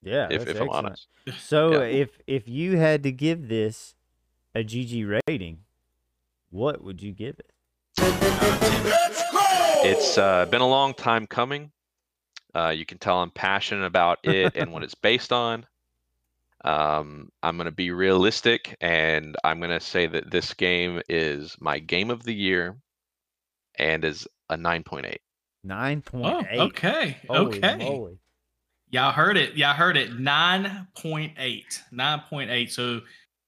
[0.02, 1.08] Yeah, if, if I'm honest.
[1.38, 1.80] So Yeah.
[1.80, 3.94] if if you had to give this
[4.54, 5.60] a GG rating,
[6.50, 7.52] what would you give it?
[9.80, 11.70] It's uh, been a long time coming.
[12.54, 15.66] Uh, you can tell I'm passionate about it and what it's based on.
[16.64, 21.56] Um, I'm going to be realistic and I'm going to say that this game is
[21.60, 22.76] my game of the year
[23.78, 25.16] and is a 9.8.
[25.64, 26.58] Nine Oh, point eight.
[26.60, 27.16] okay.
[27.28, 27.76] Holy okay.
[27.76, 28.18] moly.
[28.90, 29.56] Y'all heard it.
[29.56, 30.10] Y'all heard it.
[30.18, 31.36] 9.8.
[31.92, 32.70] 9.8.
[32.70, 33.00] So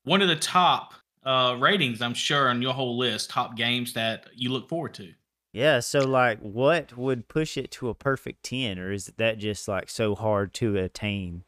[0.04, 0.94] one of the top
[1.24, 5.12] uh ratings, I'm sure, on your whole list, top games that you look forward to.
[5.52, 9.66] Yeah, so like what would push it to a perfect 10 or is that just
[9.66, 11.44] like so hard to attain?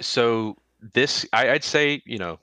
[0.00, 0.56] So
[0.92, 2.38] this, I, I'd say, you know,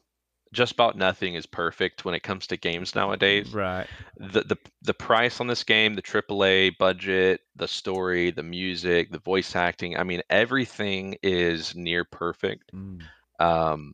[0.54, 3.54] just about nothing is perfect when it comes to games nowadays.
[3.54, 3.88] Right.
[4.18, 9.20] the the the price on this game, the AAA budget, the story, the music, the
[9.20, 12.72] voice acting, I mean everything is near perfect.
[12.74, 13.02] Mm.
[13.39, 13.94] Um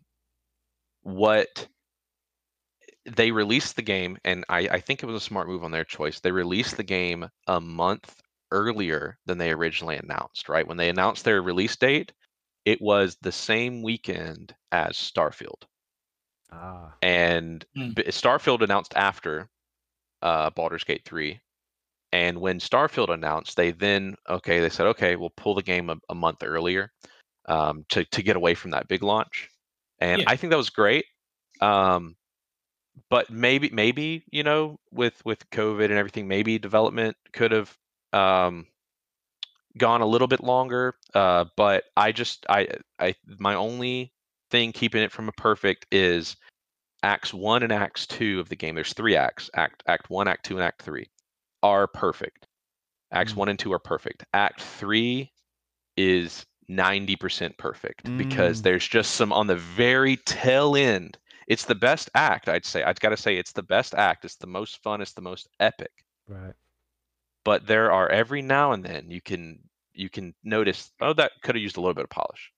[1.03, 1.67] what
[3.05, 5.85] they released the game and I, I think it was a smart move on their
[5.85, 6.19] choice.
[6.19, 8.21] They released the game a month
[8.51, 10.67] earlier than they originally announced, right?
[10.67, 12.13] When they announced their release date,
[12.67, 15.63] it was the same weekend as Starfield
[16.51, 16.97] Ah.
[17.01, 17.93] and Hmm.
[17.97, 19.49] Starfield announced after
[20.21, 21.41] uh, Baldur's Gate 3.
[22.13, 25.97] And when Starfield announced, they then okay, they said okay, we'll pull the game a,
[26.09, 26.91] a month earlier
[27.47, 29.49] um, to to get away from that big launch,
[29.99, 30.25] and Yeah.
[30.27, 31.05] I think that was great.
[31.61, 32.17] Um,
[33.09, 37.77] but maybe maybe you know with with COVID and everything, maybe development could have
[38.13, 38.67] um,
[39.77, 40.95] gone a little bit longer.
[41.13, 42.67] Uh, but I just I
[42.99, 44.13] I my only
[44.51, 46.35] thing keeping it from a perfect is
[47.03, 48.75] acts one and acts two of the game.
[48.75, 49.49] There's three acts.
[49.55, 51.09] Act act one, act two, and act three
[51.63, 52.47] are perfect.
[53.11, 53.37] Acts Mm.
[53.37, 54.25] one and two are perfect.
[54.33, 55.31] Act three
[55.95, 58.63] is 90% perfect because Mm.
[58.63, 61.17] there's just some on the very tail end.
[61.47, 62.83] It's the best act, I'd say.
[62.83, 64.25] I've got to say it's the best act.
[64.25, 65.01] It's the most fun.
[65.01, 65.91] It's the most epic.
[66.27, 66.53] Right.
[67.47, 69.59] But there are every now and then you can
[69.93, 72.51] you can notice, oh, that could have used a little bit of polish.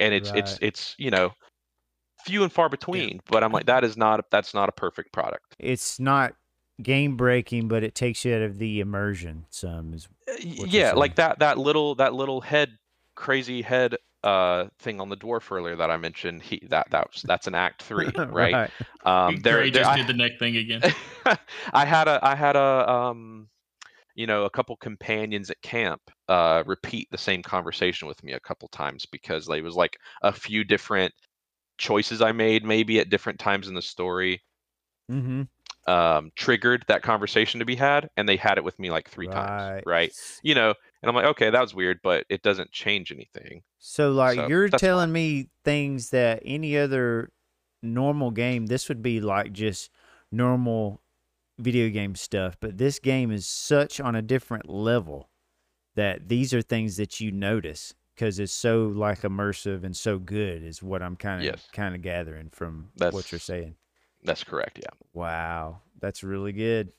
[0.00, 0.62] And it's it's Right.
[0.62, 1.32] it's you know
[2.24, 3.20] few and far between.
[3.30, 5.54] But I'm like, that is not that's not a perfect product.
[5.60, 6.34] It's not
[6.82, 10.74] game breaking, but it takes you out of the immersion some is Uh, y- what
[10.74, 12.78] you're yeah, like that that little that little head
[13.14, 17.46] crazy head uh, thing on the dwarf earlier that I mentioned, he that that's that's
[17.46, 18.54] an act three, right?
[18.54, 18.68] Um,
[19.04, 20.82] Um, there, there, there just I, did the neck thing again.
[21.72, 23.48] I had a I had a um,
[24.16, 28.40] you know, a couple companions at camp uh repeat the same conversation with me a
[28.40, 31.14] couple times because they was like a few different
[31.78, 34.42] choices I made maybe at different times in the story
[35.10, 35.42] mm-hmm.
[35.90, 39.28] um triggered that conversation to be had and they had it with me like three
[39.28, 40.10] times right.
[40.42, 43.62] you know and i'm like okay that was weird but it doesn't change anything.
[43.88, 47.30] So, like, So, you're telling me things that any other
[47.82, 49.90] normal game, this would be like just
[50.32, 51.00] normal
[51.58, 52.56] video game stuff.
[52.60, 55.28] But this game is such on a different level
[55.94, 60.62] that these are things that you notice because it's so like immersive and so good
[60.62, 61.66] is what I'm kind of Yes.
[61.72, 63.74] kind of gathering from what you're saying.
[64.24, 66.92] that's correct yeah Wow, that's really good.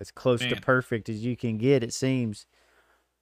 [0.00, 2.46] As close to perfect as you can get, it seems.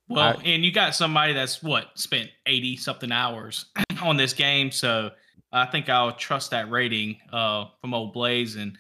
[0.08, 3.66] Well, I- and you got somebody that's what spent 80 something hours
[4.02, 4.70] on this game.
[4.72, 5.10] So
[5.52, 8.56] I think I'll trust that rating uh, from old Blaze.
[8.56, 8.78] And Bra-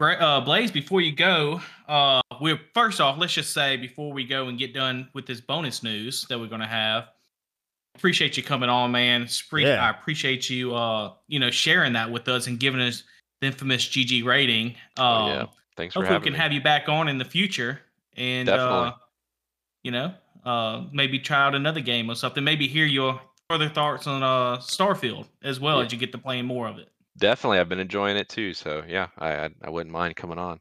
[0.00, 4.48] uh, Blaze, before you go, uh, we're first off, let's just say before we go
[4.48, 7.08] and get done with this bonus news that we're going to have,
[7.96, 9.28] appreciate you coming on, man.
[9.28, 9.84] Spre- Yeah.
[9.86, 13.02] I appreciate you, uh, you know, sharing that with us and giving us
[13.40, 14.68] the infamous GG rating.
[14.96, 15.46] Um, Oh, yeah.
[15.76, 17.80] thanks for hopefully we can me have you back on in the future
[18.16, 18.88] and Definitely.
[18.88, 18.92] uh
[19.82, 20.12] you know
[20.44, 23.18] uh maybe try out another game or something maybe hear your
[23.48, 25.86] further thoughts on uh starfield as well Yeah.
[25.86, 26.88] as you get to playing more of it
[27.18, 30.60] definitely i've been enjoying it too so yeah i i, I wouldn't mind coming on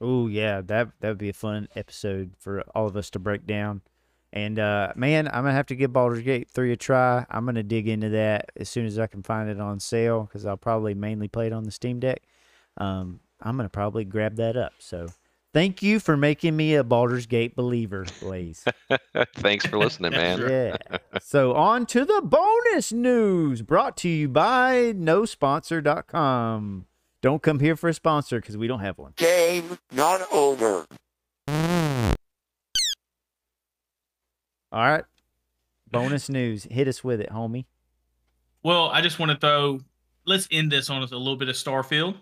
[0.00, 3.46] Oh yeah, that that would be a fun episode for all of us to break
[3.46, 3.82] down.
[4.32, 7.26] And uh, man, I'm gonna have to give Baldur's Gate three a try.
[7.28, 10.46] I'm gonna dig into that as soon as I can find it on sale because
[10.46, 12.22] I'll probably mainly play it on the Steam Deck.
[12.78, 14.72] Um, I'm gonna probably grab that up.
[14.78, 15.08] So
[15.52, 18.64] thank you for making me a Baldur's Gate believer, Blaze.
[19.36, 20.76] thanks for listening man yeah.
[21.20, 26.86] So on to the bonus news brought to you by nosponsor.com.
[27.22, 29.12] Don't come here for a sponsor because we don't have one.
[29.16, 30.86] Game not over.
[34.72, 35.04] All right.
[35.90, 36.64] Bonus news.
[36.70, 37.64] Hit us with it, homie.
[38.62, 39.80] well i just want to throw
[40.26, 42.14] let's end this on a little bit of starfield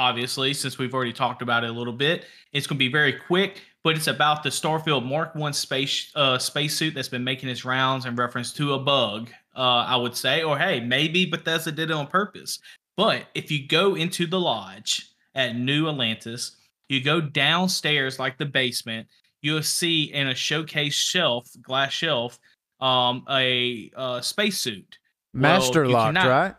[0.00, 2.24] obviously since we've already talked about it a little bit.
[2.52, 6.38] It's going to be very quick but it's about the starfield mark one space uh
[6.38, 10.42] spacesuit that's been making its rounds in reference to a bug uh i would say
[10.42, 12.58] or hey maybe bethesda did it on purpose.
[12.96, 16.56] But if you go into the lodge at new atlantis
[16.88, 19.06] you go downstairs like the basement
[19.42, 22.38] you'll see in a showcase shelf glass shelf
[22.80, 24.98] um a uh spacesuit.
[25.32, 26.54] Master you locked, right?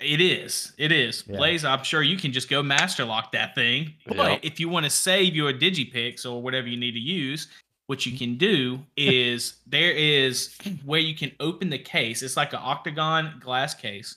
[0.00, 0.72] It is.
[0.78, 1.24] It is.
[1.26, 1.38] Yeah.
[1.38, 3.94] Blaze, I'm sure you can just go master lock that thing.
[4.06, 7.48] But if you want to save your digipicks or whatever you need to use,
[7.88, 12.22] what you can do is there is where you can open the case.
[12.22, 14.16] It's like an octagon glass case.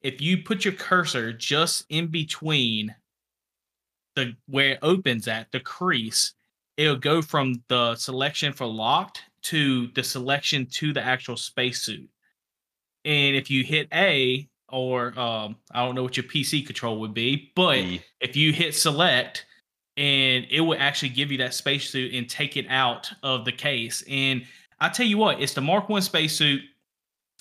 [0.00, 2.94] If you put your cursor just in between
[4.16, 6.32] the where it opens at the crease,
[6.76, 12.08] it'll go from the selection for locked to the selection to the actual spacesuit.
[13.04, 17.14] And if you hit A, or um, I don't know what your PC control would
[17.14, 17.78] be, but
[18.20, 19.46] if you hit select,
[19.96, 24.02] and it will actually give you that spacesuit and take it out of the case.
[24.08, 24.44] And
[24.80, 26.62] I tell you what, it's the Mark One spacesuit.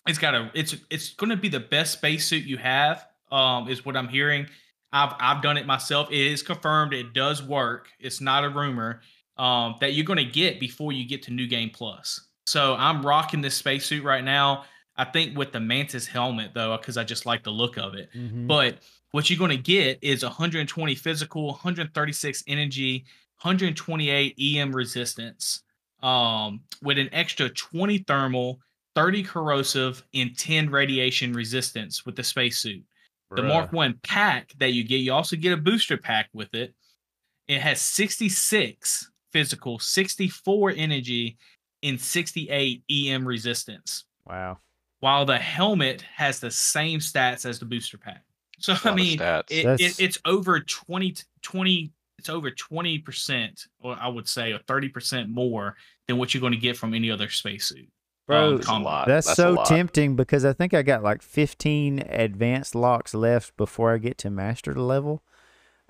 [0.07, 3.05] It's got a it's it's going to be the best spacesuit you have.
[3.31, 4.45] Um, is what I'm hearing.
[4.91, 6.11] I've I've done it myself.
[6.11, 6.93] It is confirmed.
[6.93, 7.87] It does work.
[7.99, 9.01] It's not a rumor.
[9.37, 12.27] Um, that you're going to get before you get to New Game Plus.
[12.45, 14.65] So I'm rocking this spacesuit right now.
[14.95, 18.11] I think with the Mantis helmet though, because I just like the look of it.
[18.13, 18.47] Mhm.
[18.47, 18.79] But
[19.11, 23.05] what you're going to get is 120 physical, 136 energy,
[23.41, 25.63] 128 EM resistance,
[26.01, 28.59] um, with an extra 20 thermal,
[28.95, 32.83] 30 corrosive, and 10 radiation resistance with the spacesuit.
[33.35, 33.73] The Mark.
[33.73, 36.75] One pack that you get, you also get a booster pack with it.
[37.47, 41.37] It has 66 physical, 64 energy,
[41.81, 44.59] and 68 EM resistance Wow.
[45.03, 48.23] While the helmet has the same stats as the booster pack.
[48.59, 54.29] So I mean, it, it, it's over 20, 20 it's over 20% or I would
[54.29, 55.75] say or 30% more
[56.07, 57.89] than what you're going to get from any other spacesuit.
[58.27, 59.07] Bro, Um, That's a lot.
[59.09, 59.65] That's, a so lot.
[59.65, 64.29] tempting because I think I got like 15 advanced locks left before I get to
[64.29, 65.21] master level.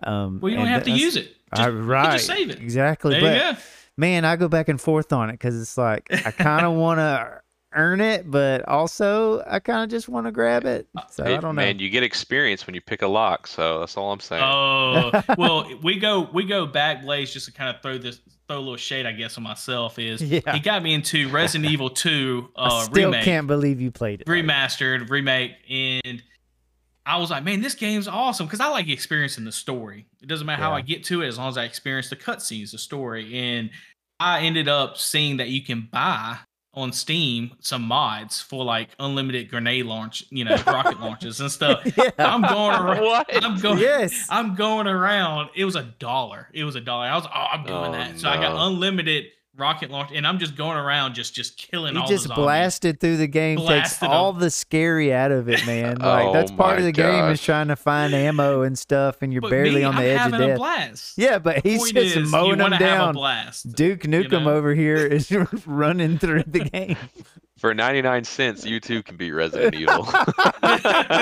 [0.02, 1.36] Um, Well, you don't have to use it.
[1.54, 2.12] Just, I, you can right.
[2.14, 2.60] just save it.
[2.60, 3.12] Exactly.
[3.12, 3.60] There but you go.
[3.96, 6.98] man, I go back and forth on it because it's like I kind of want
[6.98, 7.43] to
[7.76, 10.88] earn it, but also I kind of just want to grab it.
[11.10, 11.62] So Hey, I don't know.
[11.62, 14.44] man, you get experience when you pick a lock, so that's all I'm saying.
[14.44, 18.58] Oh well, we go we go back, Blaze, just to kind of throw this throw
[18.58, 20.00] a little shade, I guess, on myself.
[20.00, 20.40] Is Yeah.
[20.54, 24.22] he got me into Resident Evil Two I uh, still remake, can't believe you played
[24.22, 24.28] it.
[24.28, 26.22] remastered remake, and
[27.06, 30.06] I was like, man, this game's awesome because I like experiencing the story.
[30.22, 32.72] It doesn't matter how I get to it as long as I experience the cutscenes,
[32.72, 33.70] the story, and
[34.20, 36.38] I ended up seeing that you can buy
[36.76, 41.82] on Steam some mods for like unlimited grenade launch, you know, rocket launches and stuff.
[41.98, 42.10] yeah.
[42.18, 43.04] I'm going around.
[43.04, 43.44] What?
[43.44, 43.78] I'm going.
[43.80, 44.28] yes.
[44.30, 45.50] I'm going around.
[45.56, 46.48] It was a dollar.
[46.54, 47.06] It was a dollar.
[47.06, 48.20] I was, oh, I'm doing Oh, that.
[48.20, 52.00] So I got unlimited rocket launch, and I'm just going around, just just killing He
[52.02, 54.12] all just the blasted through the game, takes Blasted 'em.
[54.12, 55.98] all the scary out of it, man.
[56.02, 59.22] Like that's Oh part of my the game is trying to find ammo and stuff,
[59.22, 60.58] and you're But barely me, on the I'm edge of having a death.
[60.58, 61.18] blast.
[61.18, 63.14] Yeah, but he's Point just is, mowing them wanna Have a down.
[63.16, 63.72] blast.
[63.76, 64.54] Duke Nukem know?
[64.54, 65.32] over here is
[65.66, 66.98] running through the game.
[67.60, 70.06] For 99 cents, you too can beat Resident Evil.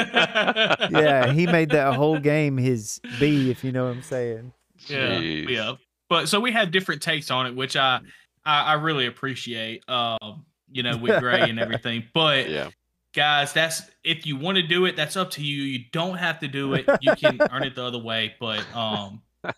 [0.01, 4.53] yeah, he made that whole game his B, if you know what I'm saying.
[4.87, 5.49] yeah, Jeez.
[5.49, 5.73] yeah.
[6.09, 7.99] But so we had different takes on it, which I
[8.45, 9.87] I, I really appreciate.
[9.89, 12.03] Um, you know, with Gray and everything.
[12.13, 12.69] But Yeah.
[13.13, 15.63] guys, that's if you want to do it, that's up to you.
[15.63, 16.85] You don't have to do it.
[17.01, 19.21] You can earn it the other way, but um,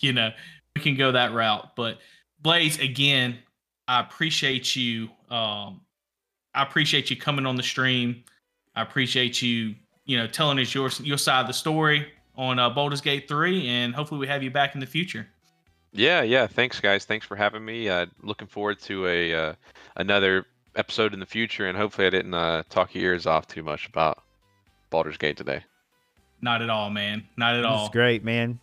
[0.00, 0.30] you know,
[0.74, 1.76] we can go that route.
[1.76, 1.98] But
[2.40, 3.38] Blaze, again,
[3.86, 5.08] I appreciate you.
[5.30, 5.80] Um,
[6.54, 8.24] I appreciate you coming on the stream.
[8.76, 9.74] I appreciate you,
[10.04, 13.68] you know, telling us your your side of the story on uh, Baldur's Gate three,
[13.68, 15.28] and hopefully we have you back in the future.
[15.94, 16.48] Yeah, yeah.
[16.48, 17.04] Thanks, guys.
[17.04, 17.88] Thanks for having me.
[17.88, 19.54] Uh, looking forward to a uh,
[19.96, 20.44] another
[20.74, 23.86] episode in the future, and hopefully I didn't uh, talk your ears off too much
[23.86, 24.22] about
[24.90, 25.62] Baldur's Gate today.
[26.42, 27.28] Not at all, man.
[27.36, 27.88] Not at That's all.
[27.90, 28.58] great, man.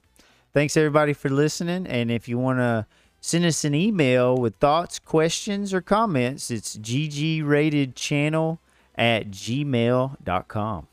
[0.53, 1.87] Thanks everybody for listening.
[1.87, 2.85] And if you want to
[3.21, 8.59] send us an email with thoughts, questions, or comments, it's ggratedchannel
[8.95, 10.87] at gmail.com.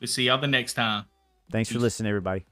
[0.00, 1.04] We'll see y'all the next time.
[1.50, 2.46] Thanks for listening, everybody.